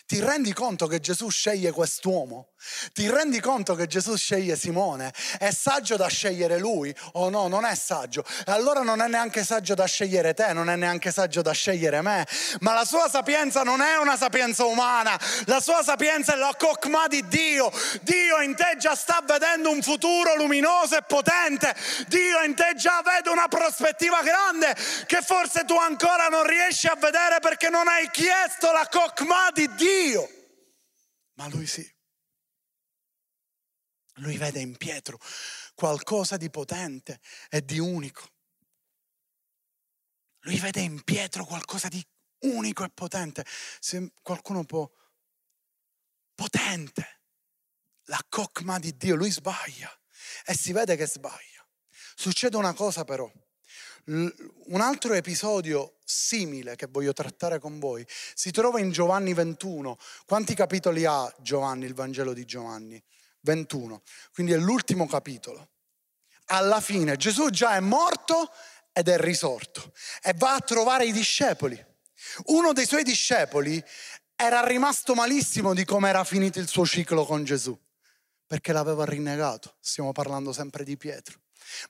Ti 0.06 0.20
rendi 0.22 0.54
conto 0.54 0.88
che 0.88 1.00
Gesù 1.00 1.30
sceglie 1.30 1.72
quest'uomo? 1.72 2.54
Ti 2.92 3.10
rendi 3.10 3.40
conto 3.40 3.74
che 3.74 3.88
Gesù 3.88 4.18
sceglie 4.18 4.58
Simone? 4.58 5.14
È 5.38 5.50
saggio 5.52 5.96
da 5.96 6.08
scegliere 6.08 6.60
lui 6.60 6.94
o 7.14 7.30
no? 7.30 7.48
Non 7.48 7.64
è 7.64 7.74
saggio. 7.74 8.26
E 8.46 8.52
allora 8.52 8.82
non 8.82 9.02
è 9.02 9.08
neanche 9.08 9.46
saggio 9.46 9.76
da 9.76 9.86
scegliere 9.86 10.34
te, 10.34 10.52
non 10.52 10.70
è 10.70 10.76
neanche 10.76 11.12
saggio 11.12 11.42
da 11.42 11.54
scegliere 11.54 12.02
me. 12.02 12.28
Ma 12.60 12.74
la 12.74 12.84
sua 12.84 13.10
sapienza 13.10 13.64
non 13.64 13.80
è 13.82 13.98
una 13.98 14.18
sapienza 14.18 14.66
umana, 14.66 15.18
la 15.46 15.62
sua 15.62 15.84
sapienza 15.84 16.34
è 16.34 16.36
la 16.36 16.54
cocma 16.58 17.08
di 17.08 17.26
Dio. 17.28 17.72
Dio 18.02 18.42
in 18.42 18.56
te 18.56 18.76
già 18.78 18.94
sta 18.94 19.24
vedendo 19.26 19.72
un 19.72 19.82
futuro 19.82 20.36
luminoso 20.36 20.98
e 20.98 21.04
potente. 21.04 21.74
Dio 22.08 22.42
in 22.44 22.56
te 22.56 22.74
già 22.76 23.02
vede 23.02 23.30
una 23.30 23.48
prospettiva 23.48 24.22
grande 24.22 24.76
che 25.06 25.22
forse 25.22 25.64
tu 25.64 25.78
ancora 25.78 26.28
non 26.28 26.46
riesci 26.46 26.88
a 26.88 26.96
vedere 26.96 27.40
perché 27.40 27.70
non 27.70 27.88
hai 27.88 28.10
chiesto 28.12 28.72
la 28.74 28.88
cocma 28.92 29.50
di 29.54 29.70
Dio. 29.76 30.30
Ma 31.36 31.48
lui 31.48 31.66
sì. 31.66 31.98
Lui 34.20 34.38
vede 34.38 34.60
in 34.60 34.78
Pietro 34.78 35.20
qualcosa 35.76 36.38
di 36.38 36.50
potente 36.50 37.20
e 37.50 37.64
di 37.64 37.80
unico. 37.80 38.28
Lui 40.42 40.58
vede 40.60 40.82
in 40.82 41.04
Pietro 41.04 41.46
qualcosa 41.46 41.88
di 41.88 42.06
unico 42.40 42.84
e 42.84 42.90
potente. 42.90 43.46
Se 43.80 44.12
qualcuno 44.22 44.64
può... 44.64 44.90
Potente. 46.36 47.22
La 48.06 48.24
cocma 48.30 48.80
di 48.80 48.96
Dio. 48.96 49.16
Lui 49.16 49.32
sbaglia. 49.32 49.92
E 50.46 50.54
si 50.54 50.72
vede 50.72 50.96
che 50.96 51.06
sbaglia. 51.06 51.66
Succede 52.16 52.58
una 52.58 52.74
cosa 52.74 53.04
però. 53.04 53.30
Un 54.06 54.82
altro 54.82 55.14
episodio 55.14 56.00
simile 56.04 56.76
che 56.76 56.88
voglio 56.88 57.14
trattare 57.14 57.60
con 57.60 57.78
voi 57.80 58.06
si 58.34 58.50
trova 58.50 58.80
in 58.80 58.92
Giovanni 58.92 59.34
21. 59.34 59.98
Quanti 60.26 60.56
capitoli 60.56 61.06
ha 61.06 61.32
Giovanni, 61.40 61.86
il 61.86 61.94
Vangelo 61.94 62.34
di 62.34 62.46
Giovanni? 62.46 63.02
21. 63.42 64.02
Quindi 64.34 64.54
è 64.54 64.58
l'ultimo 64.58 65.08
capitolo. 65.08 65.70
Alla 66.46 66.82
fine 66.82 67.16
Gesù 67.16 67.50
già 67.50 67.76
è 67.76 67.80
morto 67.80 68.52
ed 68.92 69.08
è 69.08 69.18
risorto 69.20 69.94
e 70.22 70.34
va 70.36 70.56
a 70.56 70.60
trovare 70.60 71.06
i 71.06 71.12
discepoli. 71.12 71.86
Uno 72.46 72.74
dei 72.74 72.86
suoi 72.86 73.04
discepoli 73.04 73.84
era 74.36 74.66
rimasto 74.66 75.14
malissimo 75.14 75.74
di 75.74 75.86
come 75.86 76.10
era 76.10 76.24
finito 76.24 76.60
il 76.60 76.68
suo 76.68 76.86
ciclo 76.86 77.26
con 77.26 77.44
Gesù, 77.44 77.78
perché 78.48 78.72
l'aveva 78.72 79.06
rinnegato. 79.06 79.76
Stiamo 79.80 80.12
parlando 80.12 80.54
sempre 80.54 80.84
di 80.84 80.98
Pietro. 80.98 81.42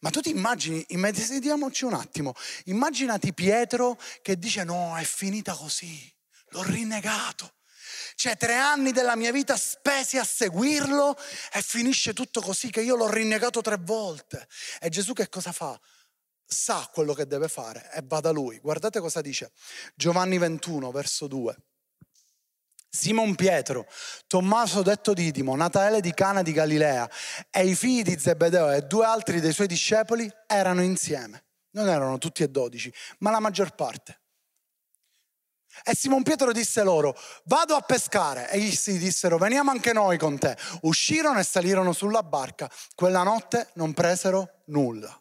Ma 0.01 0.09
tu 0.09 0.19
ti 0.19 0.29
immagini, 0.29 0.83
immedesiamoci 0.89 1.85
un 1.85 1.93
attimo, 1.93 2.33
immaginati 2.65 3.33
Pietro 3.33 3.97
che 4.21 4.37
dice 4.37 4.63
no, 4.63 4.97
è 4.97 5.03
finita 5.03 5.53
così, 5.53 6.11
l'ho 6.49 6.63
rinnegato. 6.63 7.53
Cioè 8.19 8.35
tre 8.35 8.55
anni 8.55 8.91
della 8.91 9.15
mia 9.15 9.31
vita 9.31 9.55
spesi 9.55 10.17
a 10.17 10.25
seguirlo 10.25 11.15
e 11.53 11.61
finisce 11.61 12.11
tutto 12.11 12.41
così 12.41 12.69
che 12.69 12.81
io 12.81 12.97
l'ho 12.97 13.09
rinnegato 13.09 13.61
tre 13.61 13.77
volte. 13.79 14.45
E 14.81 14.89
Gesù 14.89 15.13
che 15.13 15.29
cosa 15.29 15.53
fa? 15.53 15.79
Sa 16.45 16.89
quello 16.91 17.13
che 17.13 17.27
deve 17.27 17.47
fare 17.47 17.89
e 17.93 18.01
va 18.03 18.19
da 18.19 18.31
lui. 18.31 18.59
Guardate 18.59 18.99
cosa 18.99 19.21
dice 19.21 19.53
Giovanni 19.95 20.37
21, 20.37 20.91
verso 20.91 21.27
2. 21.27 21.55
Simon 22.89 23.35
Pietro, 23.35 23.87
Tommaso 24.27 24.81
detto 24.81 25.13
Didimo, 25.13 25.55
Nataele 25.55 26.01
di 26.01 26.13
Cana 26.13 26.41
di 26.41 26.51
Galilea 26.51 27.09
e 27.49 27.67
i 27.67 27.73
figli 27.73 28.01
di 28.01 28.19
Zebedeo 28.19 28.69
e 28.69 28.81
due 28.81 29.05
altri 29.05 29.39
dei 29.39 29.53
suoi 29.53 29.67
discepoli 29.67 30.29
erano 30.45 30.83
insieme. 30.83 31.45
Non 31.69 31.87
erano 31.87 32.17
tutti 32.17 32.43
e 32.43 32.49
dodici, 32.49 32.93
ma 33.19 33.31
la 33.31 33.39
maggior 33.39 33.75
parte. 33.75 34.18
E 35.83 35.95
Simon 35.95 36.23
Pietro 36.23 36.51
disse 36.51 36.83
loro, 36.83 37.17
vado 37.45 37.75
a 37.75 37.81
pescare. 37.81 38.49
E 38.51 38.67
essi 38.67 38.97
dissero, 38.97 39.37
veniamo 39.37 39.71
anche 39.71 39.93
noi 39.93 40.17
con 40.17 40.37
te. 40.37 40.57
Uscirono 40.81 41.39
e 41.39 41.43
salirono 41.43 41.93
sulla 41.93 42.23
barca. 42.23 42.69
Quella 42.95 43.23
notte 43.23 43.69
non 43.73 43.93
presero 43.93 44.61
nulla. 44.65 45.19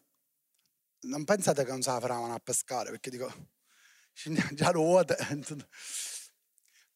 Non 1.01 1.25
pensate 1.25 1.65
che 1.65 1.71
non 1.71 1.83
se 1.83 1.91
la 1.91 1.99
a 2.35 2.41
pescare, 2.43 2.91
perché 2.91 3.11
dico, 3.11 3.33
già 4.53 4.71
ruote. 4.71 5.17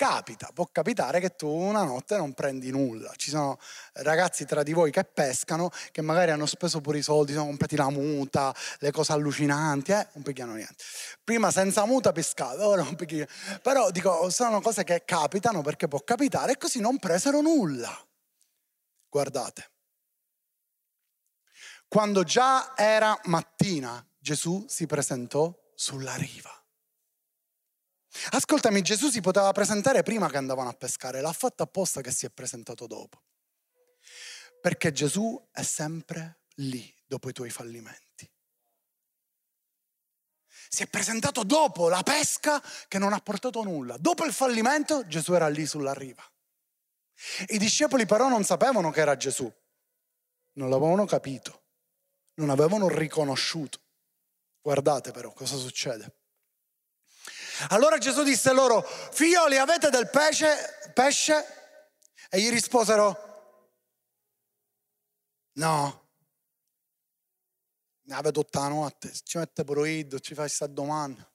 Capita, 0.02 0.50
può 0.52 0.66
capitare 0.66 1.20
che 1.20 1.36
tu 1.36 1.46
una 1.46 1.84
notte 1.84 2.16
non 2.16 2.32
prendi 2.32 2.72
nulla. 2.72 3.12
Ci 3.14 3.30
sono 3.30 3.56
ragazzi 3.92 4.44
tra 4.44 4.64
di 4.64 4.72
voi 4.72 4.90
che 4.90 5.04
pescano, 5.04 5.70
che 5.92 6.02
magari 6.02 6.32
hanno 6.32 6.46
speso 6.46 6.80
pure 6.80 6.98
i 6.98 7.02
soldi, 7.02 7.34
sono 7.34 7.44
comprati 7.44 7.76
la 7.76 7.88
muta, 7.88 8.52
le 8.80 8.90
cose 8.90 9.12
allucinanti, 9.12 9.92
eh? 9.92 10.08
non 10.14 10.24
picchiano 10.24 10.54
niente. 10.54 10.74
Prima 11.22 11.52
senza 11.52 11.84
muta 11.84 12.10
pescavo, 12.10 12.66
ora 12.66 12.82
non 12.82 12.96
picchiano. 12.96 13.28
Però 13.62 13.92
dico, 13.92 14.28
sono 14.28 14.60
cose 14.60 14.82
che 14.82 15.04
capitano 15.04 15.62
perché 15.62 15.86
può 15.86 16.00
capitare 16.00 16.54
e 16.54 16.56
così 16.58 16.80
non 16.80 16.98
presero 16.98 17.40
nulla. 17.40 17.96
Guardate. 19.08 19.70
Quando 21.86 22.24
già 22.24 22.72
era 22.74 23.16
mattina, 23.26 24.04
Gesù 24.18 24.66
si 24.66 24.84
presentò 24.86 25.56
sulla 25.76 26.16
riva. 26.16 26.61
Ascoltami, 28.30 28.82
Gesù 28.82 29.08
si 29.08 29.20
poteva 29.20 29.50
presentare 29.52 30.02
prima 30.02 30.28
che 30.28 30.36
andavano 30.36 30.68
a 30.68 30.74
pescare, 30.74 31.20
l'ha 31.20 31.32
fatto 31.32 31.62
apposta 31.62 32.00
che 32.00 32.10
si 32.10 32.26
è 32.26 32.30
presentato 32.30 32.86
dopo. 32.86 33.22
Perché 34.60 34.92
Gesù 34.92 35.48
è 35.50 35.62
sempre 35.62 36.42
lì 36.56 36.94
dopo 37.06 37.28
i 37.28 37.32
tuoi 37.32 37.50
fallimenti. 37.50 38.30
Si 40.68 40.82
è 40.82 40.86
presentato 40.86 41.42
dopo 41.42 41.88
la 41.88 42.02
pesca 42.02 42.62
che 42.88 42.98
non 42.98 43.12
ha 43.12 43.20
portato 43.20 43.62
nulla. 43.62 43.96
Dopo 43.98 44.24
il 44.24 44.32
fallimento 44.32 45.06
Gesù 45.06 45.34
era 45.34 45.48
lì 45.48 45.66
sulla 45.66 45.92
riva. 45.92 46.22
I 47.48 47.58
discepoli 47.58 48.06
però 48.06 48.28
non 48.28 48.44
sapevano 48.44 48.90
che 48.90 49.00
era 49.00 49.16
Gesù, 49.16 49.52
non 50.54 50.70
l'avevano 50.70 51.04
capito, 51.04 51.62
non 52.34 52.50
avevano 52.50 52.88
riconosciuto. 52.88 53.80
Guardate 54.60 55.10
però 55.12 55.32
cosa 55.32 55.56
succede. 55.56 56.21
Allora 57.68 57.98
Gesù 57.98 58.22
disse 58.22 58.52
loro, 58.52 58.82
figlioli 58.82 59.58
avete 59.58 59.90
del 59.90 60.08
pesce? 60.10 60.90
pesce? 60.92 61.44
E 62.30 62.40
gli 62.40 62.50
risposero, 62.50 63.30
no. 65.54 66.00
Ne 68.04 68.14
avete 68.14 68.32
tutta 68.32 68.60
la 68.60 68.68
notte, 68.68 69.12
ci 69.24 69.38
mette 69.38 69.64
pure 69.64 69.90
io, 69.90 70.18
ci 70.18 70.34
fai 70.34 70.46
questa 70.46 70.66
domanda. 70.66 71.26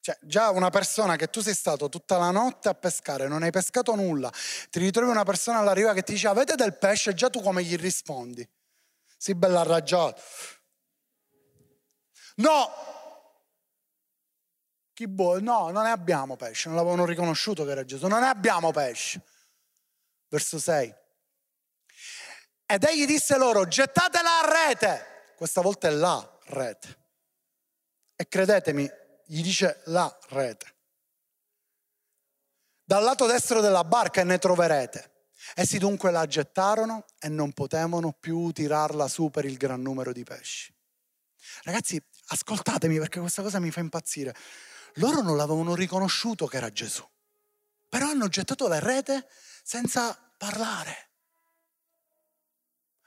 Cioè, 0.00 0.18
già 0.20 0.50
una 0.50 0.68
persona 0.68 1.16
che 1.16 1.28
tu 1.28 1.40
sei 1.40 1.54
stato 1.54 1.88
tutta 1.88 2.18
la 2.18 2.30
notte 2.30 2.68
a 2.68 2.74
pescare, 2.74 3.26
non 3.26 3.42
hai 3.42 3.50
pescato 3.50 3.94
nulla, 3.94 4.30
ti 4.68 4.78
ritrovi 4.78 5.10
una 5.10 5.24
persona 5.24 5.60
alla 5.60 5.72
riva 5.72 5.94
che 5.94 6.02
ti 6.02 6.12
dice 6.12 6.28
avete 6.28 6.56
del 6.56 6.76
pesce, 6.76 7.14
già 7.14 7.30
tu 7.30 7.40
come 7.40 7.64
gli 7.64 7.74
rispondi? 7.76 8.46
Sì, 9.16 9.34
bella 9.34 9.60
arraggiata. 9.60 10.20
No, 12.36 12.68
chi 14.94 15.06
vuole? 15.08 15.40
No, 15.40 15.70
non 15.70 15.82
ne 15.82 15.90
abbiamo 15.90 16.36
pesce, 16.36 16.68
non 16.68 16.78
l'avevano 16.78 17.04
riconosciuto 17.04 17.64
che 17.64 17.72
era 17.72 17.84
Gesù, 17.84 18.06
non 18.06 18.20
ne 18.20 18.28
abbiamo 18.28 18.70
pesce. 18.70 19.20
Verso 20.28 20.58
6. 20.58 20.94
Ed 22.66 22.84
egli 22.84 23.04
disse 23.04 23.36
loro, 23.36 23.66
gettatela 23.66 24.40
a 24.40 24.68
rete. 24.68 25.32
Questa 25.36 25.60
volta 25.60 25.88
è 25.88 25.90
la 25.90 26.38
rete. 26.46 27.02
E 28.16 28.28
credetemi, 28.28 28.88
gli 29.26 29.42
dice 29.42 29.82
la 29.86 30.16
rete. 30.28 30.72
Dal 32.84 33.02
lato 33.02 33.26
destro 33.26 33.60
della 33.60 33.84
barca 33.84 34.20
e 34.20 34.24
ne 34.24 34.38
troverete. 34.38 35.10
Essi 35.54 35.78
dunque 35.78 36.10
la 36.10 36.26
gettarono 36.26 37.04
e 37.18 37.28
non 37.28 37.52
potevano 37.52 38.12
più 38.12 38.50
tirarla 38.52 39.08
su 39.08 39.30
per 39.30 39.44
il 39.44 39.56
gran 39.56 39.82
numero 39.82 40.12
di 40.12 40.22
pesci. 40.22 40.72
Ragazzi, 41.62 42.00
ascoltatemi 42.28 42.98
perché 42.98 43.20
questa 43.20 43.42
cosa 43.42 43.58
mi 43.58 43.70
fa 43.70 43.80
impazzire 43.80 44.34
loro 44.94 45.22
non 45.22 45.36
l'avevano 45.36 45.74
riconosciuto 45.74 46.46
che 46.46 46.56
era 46.56 46.70
Gesù, 46.70 47.04
però 47.88 48.08
hanno 48.08 48.28
gettato 48.28 48.68
la 48.68 48.78
rete 48.78 49.26
senza 49.62 50.16
parlare. 50.36 51.10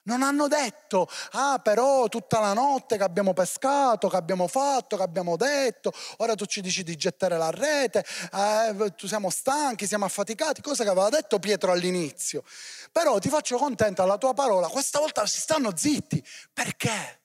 Non 0.07 0.21
hanno 0.21 0.47
detto, 0.47 1.09
ah 1.31 1.59
però 1.59 2.07
tutta 2.07 2.39
la 2.39 2.53
notte 2.53 2.95
che 2.95 3.03
abbiamo 3.03 3.33
pescato, 3.33 4.07
che 4.07 4.15
abbiamo 4.15 4.47
fatto, 4.47 4.95
che 4.95 5.03
abbiamo 5.03 5.35
detto, 5.35 5.91
ora 6.17 6.33
tu 6.33 6.45
ci 6.45 6.61
dici 6.61 6.83
di 6.83 6.95
gettare 6.95 7.37
la 7.37 7.49
rete, 7.49 8.05
eh, 8.31 8.93
siamo 9.05 9.29
stanchi, 9.29 9.85
siamo 9.85 10.05
affaticati, 10.05 10.61
cosa 10.61 10.83
che 10.85 10.89
aveva 10.89 11.09
detto 11.09 11.39
Pietro 11.39 11.73
all'inizio. 11.73 12.43
Però 12.89 13.19
ti 13.19 13.27
faccio 13.27 13.57
contenta 13.57 14.03
alla 14.03 14.17
tua 14.17 14.33
parola, 14.33 14.69
questa 14.69 14.99
volta 14.99 15.25
si 15.25 15.41
stanno 15.41 15.75
zitti. 15.75 16.25
Perché? 16.53 17.23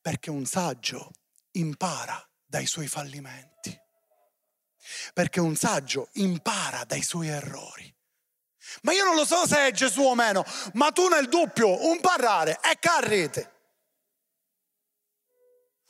Perché 0.00 0.30
un 0.30 0.46
saggio 0.46 1.10
impara 1.52 2.24
dai 2.52 2.66
suoi 2.66 2.86
fallimenti. 2.86 3.74
Perché 5.14 5.40
un 5.40 5.56
saggio 5.56 6.10
impara 6.12 6.84
dai 6.84 7.02
suoi 7.02 7.28
errori. 7.28 7.90
Ma 8.82 8.92
io 8.92 9.04
non 9.04 9.14
lo 9.14 9.24
so 9.24 9.46
se 9.46 9.68
è 9.68 9.70
Gesù 9.70 10.02
o 10.02 10.14
meno, 10.14 10.44
ma 10.74 10.90
tu 10.90 11.08
nel 11.08 11.30
dubbio, 11.30 11.88
un 11.88 11.98
parlare 12.00 12.60
e 12.62 12.76
carrete. 12.78 13.54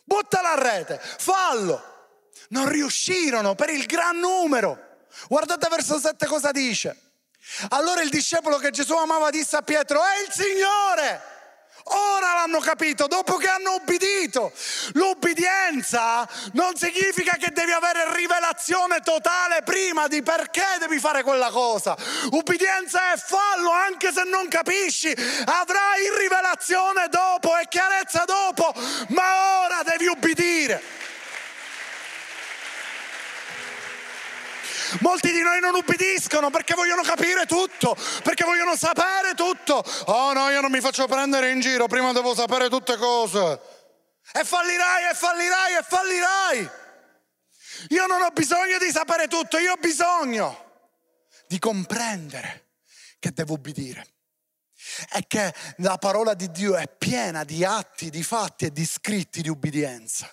Buttala 0.05 0.53
a 0.53 0.63
rete, 0.63 1.01
fallo. 1.01 2.31
Non 2.51 2.69
riuscirono 2.69 3.57
per 3.57 3.71
il 3.71 3.85
gran 3.85 4.19
numero. 4.19 5.07
Guardate 5.27 5.69
verso 5.69 5.99
7 5.99 6.27
cosa 6.27 6.53
dice. 6.53 7.15
Allora 7.71 8.03
il 8.03 8.09
discepolo 8.09 8.59
che 8.59 8.71
Gesù 8.71 8.95
amava 8.95 9.31
disse 9.31 9.57
a 9.57 9.63
Pietro, 9.63 10.01
è 10.01 10.21
il 10.21 10.33
Signore. 10.33 11.33
Ora 11.85 12.35
l'hanno 12.35 12.61
capito, 12.61 13.07
dopo 13.07 13.37
che 13.37 13.49
hanno 13.49 13.75
obbedito. 13.75 14.53
L'ubbidienza 14.93 16.29
non 16.53 16.77
significa 16.77 17.37
che 17.37 17.51
devi 17.53 17.73
avere 17.73 18.15
rivelazione 18.15 19.01
totale 19.01 19.63
prima 19.63 20.07
di 20.07 20.23
perché 20.23 20.77
devi 20.79 20.99
fare 20.99 21.23
quella 21.23 21.51
cosa. 21.51 21.97
Ubbidienza 22.31 23.13
è 23.13 23.17
fallo, 23.17 23.71
anche 23.71 24.13
se 24.13 24.23
non 24.25 24.49
capisci. 24.49 25.09
Avrai 25.11 26.09
rivelazione 26.19 27.09
dopo 27.09 27.57
e 27.57 27.67
chiarezza 27.69 28.25
dopo, 28.25 28.73
ma 29.09 29.61
ora 29.65 29.83
devi 29.83 30.07
ubbidire. 30.07 31.01
Molti 35.01 35.33
di 35.33 35.41
noi 35.41 35.61
non 35.61 35.75
ubbidiscono 35.75 36.51
perché 36.51 36.75
vogliono 36.75 37.03
capire 37.03 37.47
tutto, 37.47 37.97
perché 38.23 38.45
vogliono 38.45 38.77
sapere 38.77 39.35
tutto. 39.35 39.83
Oh 40.07 40.33
no, 40.33 40.51
io 40.51 40.61
non 40.61 40.71
mi 40.71 40.81
faccio 40.81 41.07
prendere 41.07 41.51
in 41.51 41.61
giro, 41.61 41.87
prima 41.87 42.13
devo 42.13 42.35
sapere 42.35 42.69
tutte 42.69 42.97
cose. 42.97 43.61
E 44.33 44.45
fallirai, 44.45 45.11
e 45.11 45.15
fallirai, 45.15 45.75
e 45.75 45.83
fallirai. 45.83 46.71
Io 47.89 48.07
non 48.07 48.23
ho 48.23 48.31
bisogno 48.31 48.79
di 48.79 48.91
sapere 48.91 49.29
tutto, 49.29 49.59
io 49.59 49.73
ho 49.73 49.77
bisogno 49.77 50.71
di 51.49 51.59
comprendere 51.59 52.71
che 53.19 53.33
devo 53.33 53.55
ubbidire. 53.55 54.07
E 55.13 55.25
che 55.27 55.55
la 55.79 55.97
parola 55.97 56.35
di 56.35 56.51
Dio 56.51 56.77
è 56.77 56.89
piena 56.89 57.45
di 57.45 57.65
atti, 57.65 58.11
di 58.11 58.23
fatti 58.23 58.67
e 58.67 58.73
di 58.73 58.85
scritti 58.85 59.41
di 59.41 59.49
ubbidienza. 59.49 60.31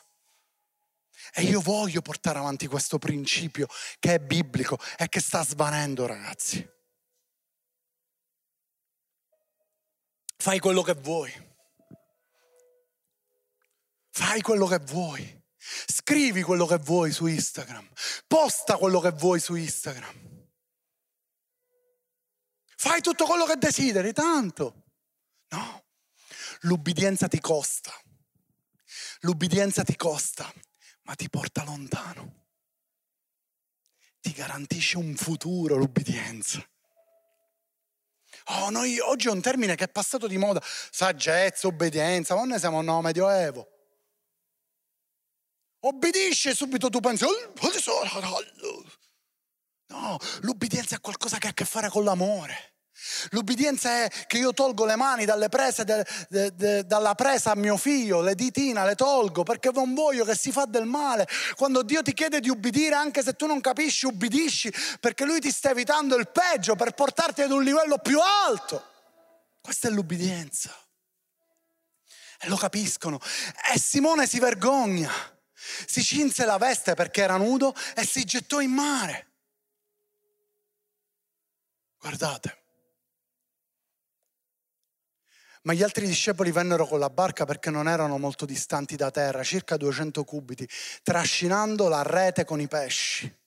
E 1.34 1.44
io 1.44 1.62
voglio 1.62 2.02
portare 2.02 2.40
avanti 2.40 2.68
questo 2.68 2.98
principio 2.98 3.68
che 4.00 4.16
è 4.16 4.20
biblico 4.20 4.78
e 4.98 5.08
che 5.10 5.20
sta 5.20 5.44
svanendo, 5.44 6.06
ragazzi. 6.06 6.68
Fai 10.38 10.60
quello 10.60 10.82
che 10.82 10.94
vuoi. 10.94 11.48
Fai 14.10 14.42
quello 14.42 14.66
che 14.66 14.80
vuoi. 14.80 15.38
Scrivi 15.58 16.42
quello 16.42 16.66
che 16.66 16.78
vuoi 16.78 17.12
su 17.12 17.26
Instagram. 17.26 17.88
Posta 18.26 18.78
quello 18.78 19.00
che 19.00 19.12
vuoi 19.12 19.40
su 19.40 19.56
Instagram. 19.56 20.48
Fai 22.78 23.02
tutto 23.02 23.26
quello 23.26 23.46
che 23.46 23.58
desideri, 23.58 24.14
tanto. 24.14 24.86
No, 25.50 25.84
l'ubbidienza 26.62 27.28
ti 27.28 27.40
costa. 27.40 27.94
L'ubbidienza 29.22 29.84
ti 29.84 29.98
costa 29.98 30.52
ma 31.10 31.16
ti 31.16 31.28
porta 31.28 31.64
lontano. 31.64 32.46
Ti 34.22 34.32
garantisce 34.32 34.98
un 34.98 35.16
futuro 35.16 35.76
l'ubbidienza. 35.76 36.64
Oh, 38.52 38.70
noi 38.70 39.00
oggi 39.00 39.28
è 39.28 39.32
un 39.32 39.42
termine 39.42 39.74
che 39.74 39.86
è 39.86 39.90
passato 39.90 40.28
di 40.28 40.38
moda, 40.38 40.62
saggezza, 40.64 41.66
obbedienza, 41.66 42.36
ma 42.36 42.44
noi 42.44 42.60
siamo 42.60 42.84
no 42.84 43.02
medioevo. 43.02 43.68
Obbedisce 45.80 46.54
subito 46.54 46.92
tu 46.92 47.00
pensi, 47.00 47.24
oh, 47.24 47.32
no, 49.88 50.18
l'ubbidienza 50.42 50.96
è 50.96 51.02
qualcosa 51.02 51.40
che 51.40 51.48
ha 51.48 51.50
a 51.50 51.54
che 51.54 51.66
fare 51.66 51.90
con 51.90 52.04
l'amore. 52.04 52.79
L'ubbidienza 53.32 54.04
è 54.04 54.10
che 54.28 54.38
io 54.38 54.54
tolgo 54.54 54.86
le 54.86 54.96
mani 54.96 55.26
prese 55.50 55.84
de, 55.84 56.06
de, 56.30 56.56
de, 56.56 56.86
dalla 56.86 57.16
presa 57.16 57.52
a 57.52 57.56
mio 57.56 57.78
figlio, 57.78 58.22
le 58.22 58.36
ditine 58.36 58.86
le 58.86 58.96
tolgo 58.96 59.44
perché 59.44 59.72
non 59.72 59.94
voglio 59.94 60.26
che 60.26 60.36
si 60.36 60.52
fa 60.52 60.66
del 60.66 60.86
male. 60.86 61.28
Quando 61.56 61.82
Dio 61.84 62.02
ti 62.02 62.14
chiede 62.14 62.40
di 62.40 62.50
ubbidire, 62.50 62.96
anche 62.96 63.24
se 63.24 63.34
tu 63.34 63.46
non 63.46 63.62
capisci, 63.62 64.06
ubbidisci 64.06 64.72
perché 65.00 65.26
Lui 65.26 65.40
ti 65.40 65.52
sta 65.52 65.72
evitando 65.72 66.16
il 66.16 66.30
peggio 66.30 66.76
per 66.76 66.92
portarti 66.92 67.42
ad 67.42 67.52
un 67.52 67.64
livello 67.64 67.98
più 67.98 68.20
alto. 68.20 68.84
Questa 69.62 69.88
è 69.88 69.92
l'ubbidienza. 69.92 70.76
E 72.42 72.48
lo 72.48 72.56
capiscono. 72.56 73.20
E 73.74 73.78
Simone 73.78 74.26
si 74.26 74.40
vergogna. 74.40 75.12
Si 75.86 76.04
cinse 76.04 76.46
la 76.46 76.58
veste 76.58 76.94
perché 76.94 77.22
era 77.22 77.36
nudo 77.36 77.76
e 77.96 78.06
si 78.06 78.24
gettò 78.24 78.62
in 78.62 78.72
mare. 78.72 79.28
Guardate. 82.00 82.59
Ma 85.64 85.74
gli 85.74 85.84
altri 85.84 86.08
discepoli 86.08 86.52
vennero 86.52 86.88
con 86.88 87.00
la 87.00 87.10
barca 87.10 87.46
perché 87.46 87.70
non 87.70 87.88
erano 87.90 88.18
molto 88.18 88.46
distanti 88.46 88.96
da 88.96 89.12
terra, 89.12 89.44
circa 89.44 89.76
200 89.76 90.24
cubiti, 90.24 90.68
trascinando 91.04 91.90
la 91.90 92.02
rete 92.02 92.46
con 92.46 92.62
i 92.62 92.68
pesci. 92.68 93.38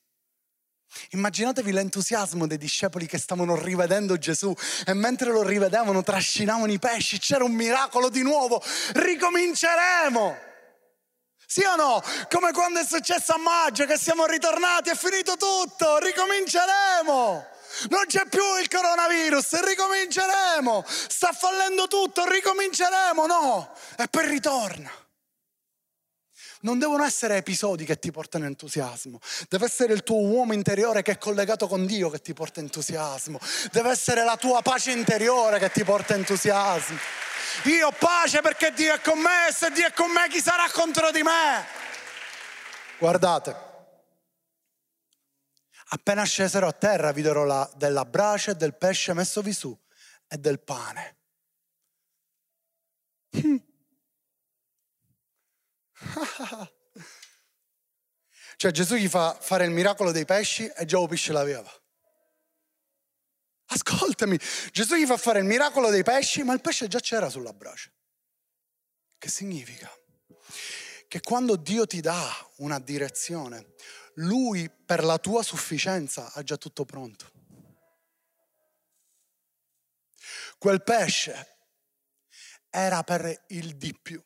Immaginatevi 1.11 1.71
l'entusiasmo 1.71 2.45
dei 2.45 2.57
discepoli 2.57 3.07
che 3.07 3.17
stavano 3.17 3.55
rivedendo 3.55 4.17
Gesù 4.17 4.53
e 4.85 4.93
mentre 4.93 5.31
lo 5.31 5.41
rivedevano 5.41 6.03
trascinavano 6.03 6.71
i 6.71 6.77
pesci, 6.77 7.17
c'era 7.17 7.43
un 7.43 7.53
miracolo 7.53 8.09
di 8.09 8.21
nuovo, 8.21 8.61
ricominceremo. 8.93 10.37
Sì 11.45 11.63
o 11.63 11.75
no? 11.75 12.01
Come 12.29 12.51
quando 12.51 12.79
è 12.79 12.85
successo 12.85 13.33
a 13.33 13.37
maggio 13.37 13.85
che 13.85 13.97
siamo 13.97 14.25
ritornati, 14.25 14.89
è 14.89 14.95
finito 14.95 15.35
tutto, 15.35 15.97
ricominceremo. 15.97 17.52
Non 17.89 18.05
c'è 18.07 18.25
più 18.27 18.43
il 18.61 18.67
coronavirus, 18.67 19.61
ricominceremo. 19.61 20.85
Sta 20.87 21.31
fallendo 21.31 21.87
tutto, 21.87 22.27
ricominceremo. 22.27 23.25
No, 23.25 23.73
e 23.97 24.07
poi 24.07 24.27
ritorna. 24.27 24.91
Non 26.63 26.79
devono 26.79 27.03
essere 27.03 27.35
episodi 27.35 27.83
che 27.83 27.99
ti 27.99 28.09
portano 28.09 28.45
entusiasmo, 28.45 29.19
deve 29.49 29.65
essere 29.65 29.91
il 29.91 30.01
tuo 30.01 30.21
uomo 30.21 30.53
interiore 30.53 31.01
che 31.01 31.11
è 31.11 31.17
collegato 31.17 31.67
con 31.67 31.85
Dio 31.85 32.09
che 32.09 32.21
ti 32.21 32.31
porta 32.31 32.61
entusiasmo, 32.61 33.37
deve 33.73 33.89
essere 33.89 34.23
la 34.23 34.37
tua 34.37 34.61
pace 34.61 34.91
interiore 34.91 35.59
che 35.59 35.71
ti 35.71 35.83
porta 35.83 36.13
entusiasmo. 36.13 36.97
Io 37.63 37.87
ho 37.87 37.91
pace 37.91 38.39
perché 38.39 38.71
Dio 38.71 38.93
è 38.93 39.01
con 39.01 39.19
me, 39.19 39.53
se 39.53 39.71
Dio 39.71 39.87
è 39.87 39.91
con 39.91 40.09
me 40.09 40.29
chi 40.29 40.39
sarà 40.39 40.69
contro 40.71 41.11
di 41.11 41.21
me? 41.21 41.65
Guardate, 42.97 43.72
Appena 45.93 46.23
scesero 46.23 46.65
a 46.65 46.71
terra 46.71 47.11
videro 47.11 47.45
la, 47.45 47.71
della 47.75 48.03
brace 48.03 48.49
e 48.51 48.55
del 48.55 48.75
pesce 48.75 49.13
messovi 49.13 49.53
su 49.53 49.79
e 50.27 50.37
del 50.37 50.59
pane. 50.59 51.17
cioè 58.57 58.71
Gesù 58.71 58.95
gli 58.95 59.07
fa 59.07 59.37
fare 59.39 59.65
il 59.65 59.71
miracolo 59.71 60.11
dei 60.11 60.25
pesci 60.25 60.65
e 60.65 60.85
già 60.85 60.99
il 60.99 61.07
pesce 61.07 61.31
l'aveva. 61.31 61.71
Ascoltami, 63.65 64.39
Gesù 64.71 64.95
gli 64.95 65.05
fa 65.05 65.17
fare 65.17 65.37
il 65.39 65.45
miracolo 65.45 65.91
dei 65.91 66.01
pesci, 66.01 66.41
ma 66.41 66.53
il 66.53 66.61
pesce 66.61 66.87
già 66.87 66.99
c'era 66.99 67.29
sulla 67.29 67.53
brace. 67.53 67.93
Che 69.19 69.29
significa? 69.29 69.95
Che 71.07 71.21
quando 71.21 71.55
Dio 71.55 71.85
ti 71.85 72.01
dà 72.01 72.51
una 72.57 72.79
direzione, 72.79 73.75
lui 74.15 74.69
per 74.69 75.03
la 75.03 75.17
tua 75.17 75.43
sufficienza 75.43 76.31
ha 76.33 76.43
già 76.43 76.57
tutto 76.57 76.85
pronto. 76.85 77.31
Quel 80.57 80.83
pesce 80.83 81.57
era 82.69 83.03
per 83.03 83.45
il 83.47 83.75
di 83.77 83.97
più, 83.99 84.23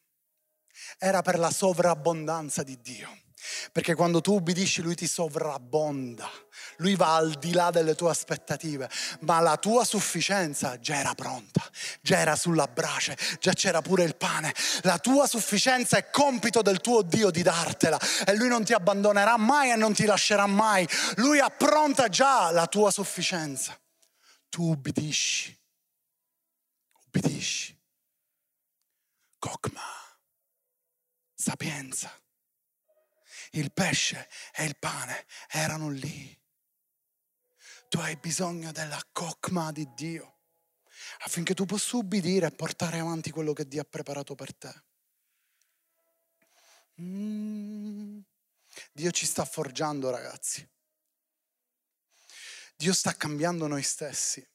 era 0.98 1.22
per 1.22 1.40
la 1.40 1.52
sovrabbondanza 1.52 2.64
di 2.64 2.80
Dio. 2.80 3.27
Perché 3.72 3.96
quando 3.96 4.22
tu 4.22 4.34
ubbidisci 4.34 4.82
lui 4.82 4.96
ti 4.96 5.08
sovrabbonda, 5.08 6.30
lui 6.78 6.96
va 6.96 7.16
al 7.16 7.34
di 7.34 7.54
là 7.54 7.70
delle 7.72 7.96
tue 7.96 8.10
aspettative, 8.10 8.90
ma 9.22 9.40
la 9.40 9.58
tua 9.58 9.84
sufficienza 9.84 10.80
già 10.80 10.96
era 10.96 11.14
pronta, 11.14 11.64
già 12.02 12.18
era 12.18 12.36
sulla 12.36 12.68
brace, 12.68 13.18
già 13.40 13.54
c'era 13.54 13.82
pure 13.82 14.04
il 14.04 14.16
pane. 14.16 14.54
La 14.82 14.98
tua 15.00 15.28
sufficienza 15.28 15.98
è 15.98 16.10
compito 16.10 16.62
del 16.62 16.82
tuo 16.82 17.02
Dio 17.02 17.30
di 17.32 17.42
dartela 17.42 18.00
e 18.26 18.36
lui 18.36 18.48
non 18.48 18.64
ti 18.64 18.74
abbandonerà 18.74 19.38
mai 19.38 19.72
e 19.72 19.76
non 19.76 19.94
ti 19.94 20.06
lascerà 20.06 20.46
mai. 20.46 20.88
Lui 21.16 21.40
ha 21.40 21.50
pronta 21.50 22.10
già 22.10 22.52
la 22.52 22.68
tua 22.68 22.92
sufficienza. 22.92 23.80
Tu 24.50 24.64
ubbidisci, 24.64 25.58
ubbidisci. 27.06 27.76
Cocma, 29.40 29.82
sapienza 31.36 32.12
il 33.52 33.72
pesce 33.72 34.30
e 34.54 34.66
il 34.66 34.78
pane 34.78 35.26
erano 35.50 35.90
lì. 35.90 36.36
Tu 37.90 38.00
hai 38.00 38.18
bisogno 38.18 38.72
della 38.72 39.02
cocma 39.12 39.72
di 39.72 39.88
Dio 39.94 40.36
affinché 41.20 41.54
tu 41.54 41.66
possa 41.66 41.98
ubbidire 41.98 42.48
e 42.48 42.52
portare 42.52 43.00
avanti 43.00 43.32
quello 43.32 43.54
che 43.54 43.68
Dio 43.68 43.82
ha 43.82 43.88
preparato 43.90 44.36
per 44.36 44.56
te. 44.56 44.84
Mm. 47.02 48.20
Dio 48.92 49.12
ci 49.12 49.26
sta 49.26 49.46
forgiando, 49.46 50.10
ragazzi. 50.10 50.68
Dio 52.76 52.94
sta 52.94 53.16
cambiando 53.16 53.68
noi 53.68 53.84
stessi 53.84 54.46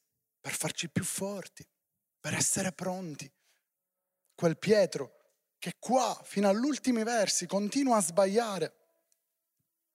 per 0.40 0.55
farci 0.55 0.88
più 0.90 1.05
forti, 1.05 1.66
per 2.20 2.35
essere 2.35 2.72
pronti. 2.72 3.31
Quel 4.35 4.59
Pietro 4.59 5.20
che 5.59 5.76
qua, 5.78 6.20
fino 6.24 6.48
agli 6.48 6.64
ultimi 6.64 7.05
versi, 7.05 7.46
continua 7.46 7.98
a 7.98 8.02
sbagliare 8.02 8.82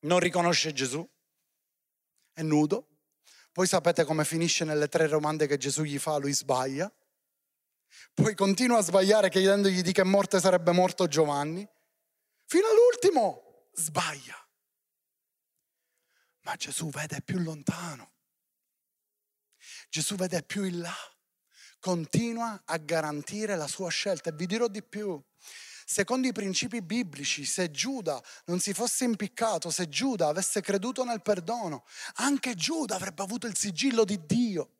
non 0.08 0.20
riconosce 0.20 0.74
Gesù, 0.74 1.08
è 2.34 2.42
nudo. 2.42 2.88
Poi 3.52 3.68
sapete 3.68 4.06
come 4.06 4.24
finisce 4.24 4.64
nelle 4.66 4.88
tre 4.88 5.08
domande 5.08 5.48
che 5.48 5.58
Gesù 5.58 5.84
gli 5.84 6.00
fa, 6.00 6.18
lui 6.18 6.34
sbaglia. 6.34 6.92
Poi 8.14 8.36
continua 8.36 8.78
a 8.78 8.84
sbagliare 8.84 9.30
chiedendogli 9.30 9.82
di 9.82 9.92
che 9.92 10.04
morte 10.04 10.40
sarebbe 10.40 10.72
morto 10.72 11.08
Giovanni. 11.08 11.68
Fino 12.46 12.68
all'ultimo 12.68 13.70
sbaglia. 13.74 14.36
Ma 16.42 16.56
Gesù 16.56 16.90
vede 16.90 17.22
più 17.22 17.40
lontano. 17.40 18.14
Gesù 19.90 20.16
vede 20.16 20.44
più 20.44 20.64
in 20.64 20.80
là. 20.80 20.96
Continua 21.80 22.62
a 22.66 22.78
garantire 22.78 23.56
la 23.56 23.68
sua 23.68 23.90
scelta. 23.90 24.30
E 24.30 24.34
vi 24.34 24.46
dirò 24.46 24.68
di 24.68 24.84
più. 24.84 25.22
Secondo 25.90 26.28
i 26.28 26.34
principi 26.34 26.82
biblici, 26.82 27.46
se 27.46 27.72
Giuda 27.72 28.22
non 28.48 28.60
si 28.60 28.74
fosse 28.74 29.06
impiccato, 29.06 29.70
se 29.70 29.88
Giuda 29.88 30.28
avesse 30.28 30.60
creduto 30.60 31.06
nel 31.06 31.22
perdono, 31.22 31.86
anche 32.16 32.56
Giuda 32.56 32.96
avrebbe 32.96 33.24
avuto 33.24 33.48
il 33.48 33.56
sigillo 33.56 34.04
di 34.04 34.20
Dio. 34.26 34.72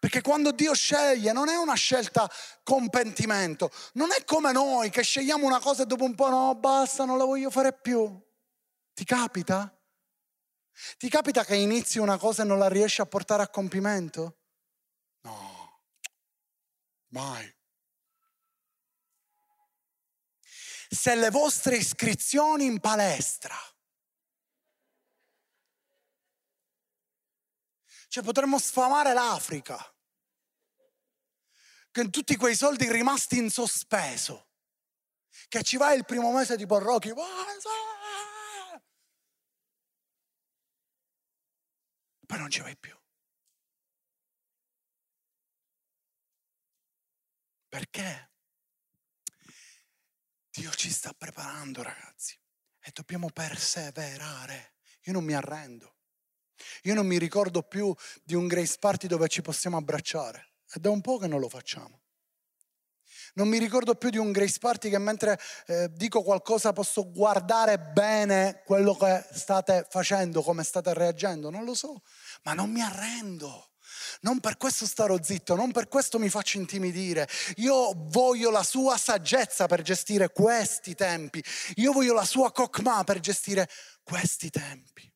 Perché 0.00 0.20
quando 0.20 0.50
Dio 0.50 0.74
sceglie 0.74 1.30
non 1.30 1.48
è 1.48 1.54
una 1.54 1.74
scelta 1.74 2.28
con 2.64 2.90
pentimento, 2.90 3.70
non 3.92 4.08
è 4.10 4.24
come 4.24 4.50
noi 4.50 4.90
che 4.90 5.02
scegliamo 5.02 5.46
una 5.46 5.60
cosa 5.60 5.84
e 5.84 5.86
dopo 5.86 6.02
un 6.02 6.16
po' 6.16 6.28
no, 6.28 6.56
basta, 6.56 7.04
non 7.04 7.16
la 7.16 7.24
voglio 7.24 7.48
fare 7.48 7.72
più. 7.72 8.20
Ti 8.94 9.04
capita? 9.04 9.72
Ti 10.98 11.08
capita 11.08 11.44
che 11.44 11.54
inizi 11.54 12.00
una 12.00 12.18
cosa 12.18 12.42
e 12.42 12.46
non 12.46 12.58
la 12.58 12.68
riesci 12.68 13.00
a 13.00 13.06
portare 13.06 13.44
a 13.44 13.48
compimento? 13.48 14.38
No, 15.20 15.82
mai. 17.10 17.55
Se 20.88 21.14
le 21.14 21.30
vostre 21.30 21.76
iscrizioni 21.76 22.64
in 22.64 22.80
palestra. 22.80 23.56
Cioè 28.08 28.22
potremmo 28.22 28.58
sfamare 28.58 29.12
l'Africa 29.12 29.76
con 31.92 32.10
tutti 32.10 32.36
quei 32.36 32.54
soldi 32.54 32.90
rimasti 32.90 33.38
in 33.38 33.50
sospeso. 33.50 34.50
Che 35.48 35.62
ci 35.62 35.76
vai 35.76 35.96
il 35.96 36.04
primo 36.04 36.30
mese 36.32 36.56
tipo 36.56 36.78
Rocky. 36.78 37.12
Poi 42.26 42.38
non 42.38 42.50
ci 42.50 42.60
vai 42.60 42.76
più. 42.76 42.94
Perché? 47.68 48.35
Dio 50.56 50.70
ci 50.70 50.90
sta 50.90 51.12
preparando, 51.12 51.82
ragazzi, 51.82 52.34
e 52.80 52.90
dobbiamo 52.94 53.28
perseverare. 53.28 54.72
Io 55.02 55.12
non 55.12 55.22
mi 55.22 55.34
arrendo. 55.34 55.96
Io 56.84 56.94
non 56.94 57.06
mi 57.06 57.18
ricordo 57.18 57.62
più 57.62 57.94
di 58.24 58.34
un 58.34 58.46
Grace 58.46 58.78
Party 58.78 59.06
dove 59.06 59.28
ci 59.28 59.42
possiamo 59.42 59.76
abbracciare. 59.76 60.54
È 60.66 60.78
da 60.78 60.88
un 60.88 61.02
po' 61.02 61.18
che 61.18 61.26
non 61.26 61.40
lo 61.40 61.50
facciamo. 61.50 62.00
Non 63.34 63.48
mi 63.48 63.58
ricordo 63.58 63.96
più 63.96 64.08
di 64.08 64.16
un 64.16 64.32
Grace 64.32 64.58
Party 64.58 64.88
che 64.88 64.96
mentre 64.96 65.38
eh, 65.66 65.92
dico 65.92 66.22
qualcosa 66.22 66.72
posso 66.72 67.10
guardare 67.10 67.78
bene 67.78 68.62
quello 68.64 68.94
che 68.96 69.26
state 69.32 69.86
facendo, 69.90 70.40
come 70.40 70.64
state 70.64 70.94
reagendo. 70.94 71.50
Non 71.50 71.64
lo 71.64 71.74
so, 71.74 72.00
ma 72.44 72.54
non 72.54 72.70
mi 72.70 72.80
arrendo. 72.80 73.72
Non 74.22 74.40
per 74.40 74.56
questo 74.56 74.86
starò 74.86 75.20
zitto, 75.22 75.54
non 75.54 75.72
per 75.72 75.88
questo 75.88 76.18
mi 76.18 76.28
faccio 76.28 76.58
intimidire. 76.58 77.28
Io 77.56 77.92
voglio 77.94 78.50
la 78.50 78.62
sua 78.62 78.96
saggezza 78.96 79.66
per 79.66 79.82
gestire 79.82 80.30
questi 80.30 80.94
tempi. 80.94 81.42
Io 81.76 81.92
voglio 81.92 82.14
la 82.14 82.24
sua 82.24 82.52
cocma 82.52 83.04
per 83.04 83.20
gestire 83.20 83.68
questi 84.02 84.50
tempi. 84.50 85.10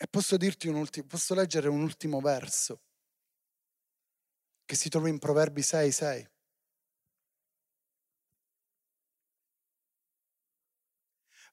E 0.00 0.06
posso 0.06 0.36
dirti 0.36 0.68
un 0.68 0.76
ultimo, 0.76 1.06
posso 1.06 1.34
leggere 1.34 1.68
un 1.68 1.82
ultimo 1.82 2.20
verso. 2.20 2.82
che 4.68 4.76
si 4.76 4.90
trova 4.90 5.08
in 5.08 5.18
Proverbi 5.18 5.62
6, 5.62 5.90
6. 5.90 6.28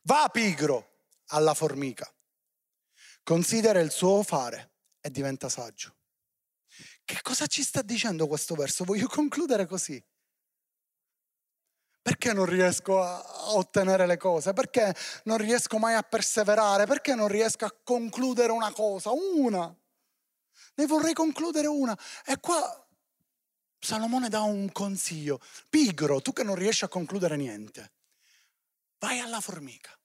Va 0.01 0.29
pigro 0.29 0.99
alla 1.27 1.53
formica, 1.53 2.13
considera 3.25 3.79
il 3.79 3.91
suo 3.91 4.23
fare 4.23 4.73
e 5.01 5.09
diventa 5.09 5.49
saggio. 5.49 5.95
Che 7.03 7.19
cosa 7.21 7.47
ci 7.47 7.63
sta 7.63 7.81
dicendo 7.81 8.27
questo 8.27 8.55
verso? 8.55 8.85
Voglio 8.85 9.07
concludere 9.07 9.65
così. 9.65 10.01
Perché 12.01 12.33
non 12.33 12.45
riesco 12.45 13.01
a 13.01 13.55
ottenere 13.55 14.05
le 14.05 14.17
cose? 14.17 14.53
Perché 14.53 14.95
non 15.23 15.37
riesco 15.37 15.79
mai 15.79 15.95
a 15.95 16.03
perseverare? 16.03 16.85
Perché 16.85 17.15
non 17.15 17.27
riesco 17.27 17.65
a 17.65 17.75
concludere 17.83 18.51
una 18.51 18.71
cosa? 18.71 19.09
Una. 19.11 19.75
Ne 20.75 20.85
vorrei 20.85 21.13
concludere 21.13 21.65
una. 21.65 21.97
E 22.25 22.39
qua 22.39 22.87
Salomone 23.79 24.29
dà 24.29 24.41
un 24.41 24.71
consiglio. 24.71 25.39
Pigro, 25.67 26.21
tu 26.21 26.31
che 26.31 26.43
non 26.43 26.55
riesci 26.55 26.83
a 26.83 26.89
concludere 26.89 27.37
niente, 27.37 27.93
vai 28.99 29.19
alla 29.19 29.41
formica. 29.41 29.97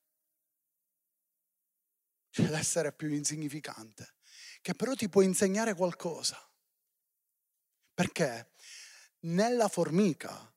C'è 2.30 2.46
l'essere 2.48 2.92
più 2.92 3.08
insignificante, 3.12 4.14
che 4.60 4.74
però 4.74 4.94
ti 4.94 5.08
può 5.08 5.22
insegnare 5.22 5.74
qualcosa. 5.74 6.38
Perché 7.94 8.52
nella 9.20 9.68
formica 9.68 10.52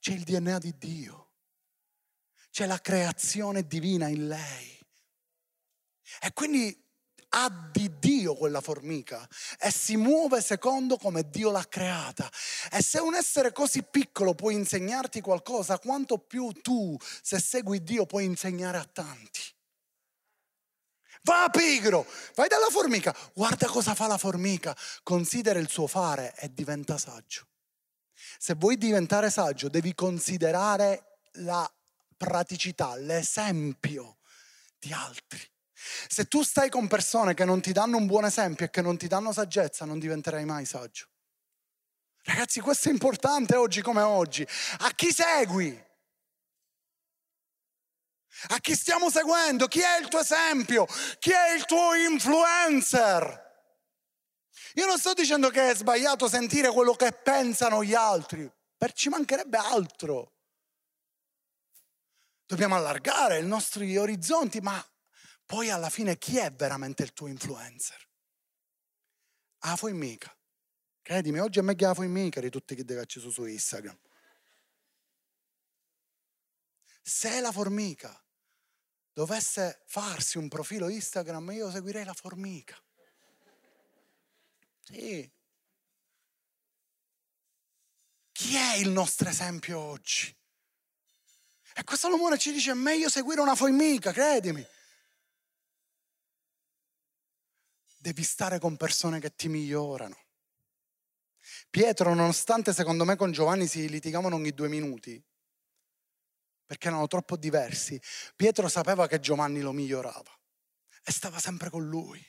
c'è 0.00 0.12
il 0.12 0.22
DNA 0.22 0.58
di 0.58 0.78
Dio, 0.78 1.32
c'è 2.50 2.66
la 2.66 2.80
creazione 2.80 3.66
divina 3.66 4.08
in 4.08 4.28
lei. 4.28 4.78
E 6.20 6.32
quindi 6.32 6.86
ha 7.30 7.50
di 7.70 7.98
Dio 7.98 8.34
quella 8.34 8.60
formica 8.60 9.28
e 9.60 9.70
si 9.70 9.96
muove 9.96 10.40
secondo 10.40 10.96
come 10.96 11.28
Dio 11.28 11.50
l'ha 11.50 11.66
creata. 11.68 12.30
E 12.70 12.82
se 12.82 13.00
un 13.00 13.14
essere 13.14 13.52
così 13.52 13.82
piccolo 13.82 14.34
può 14.34 14.50
insegnarti 14.50 15.20
qualcosa, 15.20 15.78
quanto 15.78 16.18
più 16.18 16.50
tu, 16.52 16.96
se 17.00 17.38
segui 17.38 17.82
Dio, 17.82 18.06
puoi 18.06 18.24
insegnare 18.24 18.78
a 18.78 18.84
tanti. 18.84 19.56
Va 21.22 21.48
pigro, 21.50 22.06
vai 22.34 22.48
dalla 22.48 22.68
formica, 22.70 23.14
guarda 23.34 23.66
cosa 23.66 23.94
fa 23.94 24.06
la 24.06 24.18
formica, 24.18 24.76
considera 25.02 25.58
il 25.58 25.68
suo 25.68 25.86
fare 25.86 26.34
e 26.38 26.52
diventa 26.52 26.98
saggio. 26.98 27.46
Se 28.38 28.54
vuoi 28.54 28.76
diventare 28.76 29.30
saggio 29.30 29.68
devi 29.68 29.94
considerare 29.94 31.20
la 31.32 31.70
praticità, 32.16 32.96
l'esempio 32.96 34.18
di 34.78 34.92
altri. 34.92 35.40
Se 36.08 36.24
tu 36.26 36.42
stai 36.42 36.68
con 36.68 36.88
persone 36.88 37.34
che 37.34 37.44
non 37.44 37.60
ti 37.60 37.72
danno 37.72 37.96
un 37.96 38.06
buon 38.06 38.24
esempio 38.24 38.66
e 38.66 38.70
che 38.70 38.82
non 38.82 38.96
ti 38.96 39.06
danno 39.06 39.32
saggezza, 39.32 39.84
non 39.84 39.98
diventerai 39.98 40.44
mai 40.44 40.66
saggio. 40.66 41.06
Ragazzi, 42.22 42.60
questo 42.60 42.88
è 42.88 42.92
importante 42.92 43.56
oggi 43.56 43.80
come 43.80 44.02
oggi. 44.02 44.46
A 44.78 44.90
chi 44.90 45.12
segui? 45.12 45.86
A 48.46 48.58
chi 48.60 48.74
stiamo 48.74 49.10
seguendo? 49.10 49.66
Chi 49.66 49.80
è 49.80 49.98
il 50.00 50.08
tuo 50.08 50.20
esempio? 50.20 50.86
Chi 51.18 51.30
è 51.30 51.54
il 51.54 51.64
tuo 51.64 51.94
influencer? 51.94 53.46
Io 54.74 54.86
non 54.86 54.98
sto 54.98 55.12
dicendo 55.12 55.50
che 55.50 55.70
è 55.70 55.74
sbagliato 55.74 56.28
sentire 56.28 56.70
quello 56.70 56.94
che 56.94 57.12
pensano 57.12 57.82
gli 57.82 57.94
altri, 57.94 58.50
per 58.76 58.92
ci 58.92 59.08
mancherebbe 59.08 59.56
altro. 59.56 60.34
Dobbiamo 62.46 62.76
allargare 62.76 63.40
i 63.40 63.46
nostri 63.46 63.96
orizzonti, 63.96 64.60
ma 64.60 64.82
poi 65.44 65.70
alla 65.70 65.90
fine 65.90 66.16
chi 66.16 66.38
è 66.38 66.52
veramente 66.52 67.02
il 67.02 67.12
tuo 67.12 67.26
influencer? 67.26 68.08
La 69.60 69.76
formica. 69.76 70.32
Credimi, 71.02 71.40
oggi 71.40 71.58
è 71.58 71.62
meglio 71.62 71.88
la 71.88 71.94
formica 71.94 72.40
di 72.40 72.50
tutti 72.50 72.74
che 72.74 72.98
acceso 72.98 73.30
su 73.30 73.44
Instagram. 73.44 73.98
Se 77.02 77.40
la 77.40 77.50
formica 77.50 78.22
dovesse 79.18 79.82
farsi 79.86 80.38
un 80.38 80.46
profilo 80.46 80.88
Instagram, 80.88 81.50
io 81.50 81.72
seguirei 81.72 82.04
la 82.04 82.12
formica. 82.12 82.80
Sì. 84.84 85.28
Chi 88.30 88.54
è 88.54 88.76
il 88.76 88.90
nostro 88.90 89.28
esempio 89.28 89.80
oggi? 89.80 90.32
E 91.74 91.82
questo 91.82 92.06
Salomone 92.06 92.38
ci 92.38 92.52
dice 92.52 92.70
è 92.70 92.74
meglio 92.74 93.08
seguire 93.08 93.40
una 93.40 93.56
formica, 93.56 94.12
credimi. 94.12 94.64
Devi 97.98 98.22
stare 98.22 98.60
con 98.60 98.76
persone 98.76 99.18
che 99.18 99.34
ti 99.34 99.48
migliorano. 99.48 100.16
Pietro, 101.70 102.14
nonostante 102.14 102.72
secondo 102.72 103.04
me 103.04 103.16
con 103.16 103.32
Giovanni 103.32 103.66
si 103.66 103.88
litigavano 103.88 104.36
ogni 104.36 104.52
due 104.52 104.68
minuti, 104.68 105.20
perché 106.68 106.88
erano 106.88 107.06
troppo 107.06 107.36
diversi, 107.38 107.98
Pietro 108.36 108.68
sapeva 108.68 109.06
che 109.06 109.20
Giovanni 109.20 109.62
lo 109.62 109.72
migliorava 109.72 110.30
e 111.02 111.10
stava 111.10 111.38
sempre 111.38 111.70
con 111.70 111.88
lui. 111.88 112.22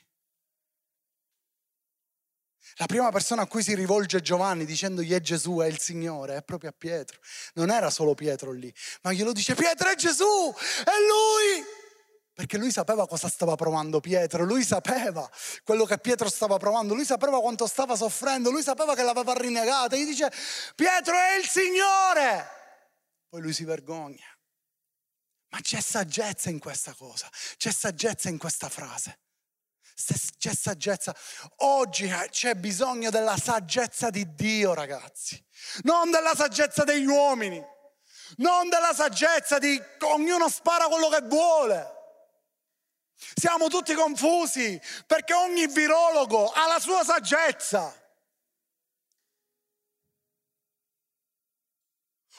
La 2.76 2.86
prima 2.86 3.10
persona 3.10 3.42
a 3.42 3.46
cui 3.46 3.62
si 3.62 3.74
rivolge 3.74 4.22
Giovanni 4.22 4.64
dicendogli 4.64 5.12
è 5.12 5.20
Gesù, 5.20 5.58
è 5.58 5.66
il 5.66 5.78
Signore, 5.78 6.36
è 6.36 6.42
proprio 6.42 6.70
a 6.70 6.74
Pietro. 6.76 7.20
Non 7.54 7.68
era 7.68 7.90
solo 7.90 8.14
Pietro 8.14 8.52
lì, 8.52 8.72
ma 9.02 9.12
glielo 9.12 9.32
dice 9.32 9.54
Pietro 9.54 9.90
è 9.90 9.94
Gesù, 9.94 10.24
è 10.24 10.90
lui. 11.06 11.62
Perché 12.32 12.56
lui 12.56 12.70
sapeva 12.72 13.06
cosa 13.06 13.28
stava 13.28 13.56
provando 13.56 14.00
Pietro, 14.00 14.44
lui 14.44 14.64
sapeva 14.64 15.30
quello 15.64 15.84
che 15.84 15.98
Pietro 15.98 16.30
stava 16.30 16.56
provando, 16.56 16.94
lui 16.94 17.04
sapeva 17.04 17.40
quanto 17.40 17.66
stava 17.66 17.94
soffrendo, 17.94 18.50
lui 18.50 18.62
sapeva 18.62 18.94
che 18.94 19.02
l'aveva 19.02 19.34
rinnegata. 19.34 19.96
Gli 19.96 20.06
dice 20.06 20.32
Pietro 20.74 21.14
è 21.14 21.36
il 21.36 21.46
Signore. 21.46 22.59
Poi 23.30 23.40
lui 23.40 23.54
si 23.54 23.64
vergogna. 23.64 24.26
Ma 25.48 25.60
c'è 25.62 25.80
saggezza 25.80 26.50
in 26.50 26.58
questa 26.58 26.92
cosa, 26.92 27.28
c'è 27.56 27.72
saggezza 27.72 28.28
in 28.28 28.36
questa 28.36 28.68
frase 28.68 29.20
c'è 30.38 30.54
saggezza. 30.54 31.14
Oggi 31.58 32.06
eh, 32.06 32.28
c'è 32.30 32.54
bisogno 32.54 33.10
della 33.10 33.36
saggezza 33.36 34.10
di 34.10 34.34
Dio, 34.34 34.74
ragazzi, 34.74 35.42
non 35.82 36.10
della 36.10 36.34
saggezza 36.34 36.84
degli 36.84 37.06
uomini, 37.06 37.62
non 38.36 38.68
della 38.68 38.94
saggezza 38.94 39.58
di 39.58 39.80
ognuno 40.00 40.48
spara 40.48 40.86
quello 40.86 41.08
che 41.08 41.20
vuole. 41.22 41.98
Siamo 43.34 43.68
tutti 43.68 43.92
confusi 43.92 44.80
perché 45.06 45.34
ogni 45.34 45.66
virologo 45.66 46.50
ha 46.50 46.66
la 46.66 46.78
sua 46.78 47.04
saggezza. 47.04 47.94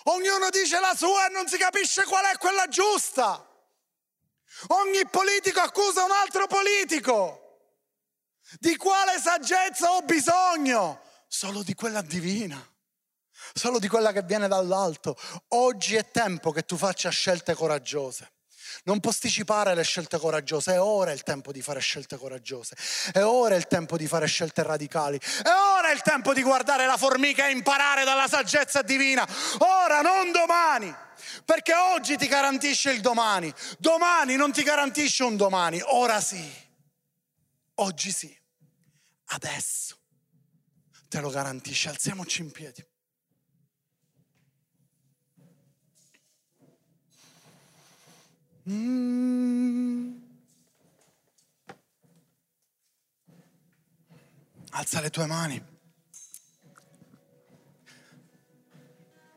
Ognuno 0.05 0.49
dice 0.49 0.79
la 0.79 0.95
sua 0.95 1.27
e 1.27 1.31
non 1.31 1.47
si 1.47 1.57
capisce 1.57 2.03
qual 2.05 2.25
è 2.25 2.37
quella 2.37 2.67
giusta. 2.67 3.47
Ogni 4.67 5.07
politico 5.07 5.59
accusa 5.59 6.03
un 6.03 6.11
altro 6.11 6.47
politico. 6.47 7.37
Di 8.59 8.75
quale 8.75 9.19
saggezza 9.19 9.91
ho 9.91 10.01
bisogno? 10.01 11.01
Solo 11.27 11.63
di 11.63 11.73
quella 11.73 12.01
divina, 12.01 12.59
solo 13.53 13.79
di 13.79 13.87
quella 13.87 14.11
che 14.11 14.23
viene 14.23 14.47
dall'alto. 14.47 15.17
Oggi 15.49 15.95
è 15.95 16.11
tempo 16.11 16.51
che 16.51 16.63
tu 16.63 16.75
faccia 16.75 17.09
scelte 17.09 17.53
coraggiose. 17.53 18.31
Non 18.83 18.99
posticipare 18.99 19.75
le 19.75 19.83
scelte 19.83 20.17
coraggiose, 20.17 20.73
è 20.73 20.81
ora 20.81 21.11
il 21.11 21.23
tempo 21.23 21.51
di 21.51 21.61
fare 21.61 21.79
scelte 21.79 22.17
coraggiose, 22.17 22.75
è 23.11 23.23
ora 23.23 23.55
il 23.55 23.67
tempo 23.67 23.97
di 23.97 24.07
fare 24.07 24.27
scelte 24.27 24.63
radicali, 24.63 25.17
è 25.17 25.49
ora 25.77 25.91
il 25.91 26.01
tempo 26.01 26.33
di 26.33 26.41
guardare 26.41 26.85
la 26.85 26.97
formica 26.97 27.47
e 27.47 27.51
imparare 27.51 28.03
dalla 28.03 28.27
saggezza 28.27 28.81
divina, 28.81 29.27
ora, 29.59 30.01
non 30.01 30.31
domani, 30.31 30.93
perché 31.45 31.73
oggi 31.73 32.17
ti 32.17 32.27
garantisce 32.27 32.91
il 32.91 33.01
domani, 33.01 33.53
domani 33.77 34.35
non 34.35 34.51
ti 34.51 34.63
garantisce 34.63 35.23
un 35.23 35.35
domani, 35.37 35.81
ora 35.83 36.19
sì, 36.21 36.51
oggi 37.75 38.11
sì. 38.11 38.39
Adesso. 39.33 39.97
Te 41.07 41.19
lo 41.19 41.29
garantisce, 41.29 41.89
alziamoci 41.89 42.41
in 42.41 42.51
piedi. 42.51 42.85
Mm. 48.69 50.13
Alza 54.71 55.01
le 55.01 55.09
tue 55.09 55.25
mani. 55.25 55.69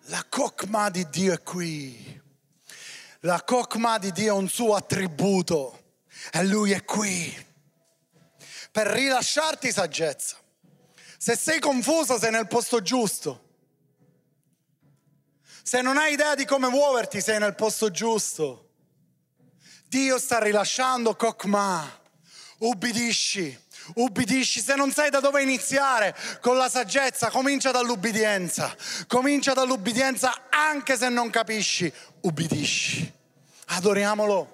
La 0.09 0.25
cocma 0.29 0.91
di 0.91 1.09
Dio 1.09 1.33
è 1.33 1.43
qui. 1.43 2.23
La 3.21 3.43
cocma 3.43 3.99
di 3.99 4.13
Dio 4.13 4.35
è 4.35 4.39
un 4.39 4.49
suo 4.49 4.75
attributo 4.75 5.97
e 6.31 6.45
lui 6.45 6.73
è 6.73 6.85
qui 6.85 7.53
per 8.71 8.89
rilasciarti 8.89 9.73
saggezza. 9.73 10.37
Se 11.17 11.37
sei 11.37 11.59
confuso 11.59 12.19
sei 12.19 12.33
nel 12.33 12.47
posto 12.47 12.83
giusto. 12.83 13.43
Se 15.63 15.81
non 15.81 15.97
hai 15.97 16.13
idea 16.13 16.35
di 16.35 16.45
come 16.45 16.69
muoverti 16.69 17.23
sei 17.23 17.39
nel 17.39 17.55
posto 17.55 17.91
giusto. 17.91 18.64
Dio 19.95 20.19
sta 20.19 20.41
rilasciando 20.41 21.15
Kokma. 21.15 21.89
Ubbidisci, 22.59 23.57
ubbidisci. 23.95 24.61
Se 24.61 24.75
non 24.75 24.91
sai 24.91 25.09
da 25.09 25.21
dove 25.21 25.41
iniziare 25.41 26.17
con 26.41 26.57
la 26.57 26.69
saggezza, 26.69 27.31
comincia 27.31 27.71
dall'ubbidienza. 27.71 28.75
Comincia 29.07 29.53
dall'ubbidienza 29.53 30.47
anche 30.51 30.97
se 30.97 31.09
non 31.11 31.31
capisci, 31.31 31.93
ubbidisci. 32.23 33.13
Adoriamolo. 33.67 34.54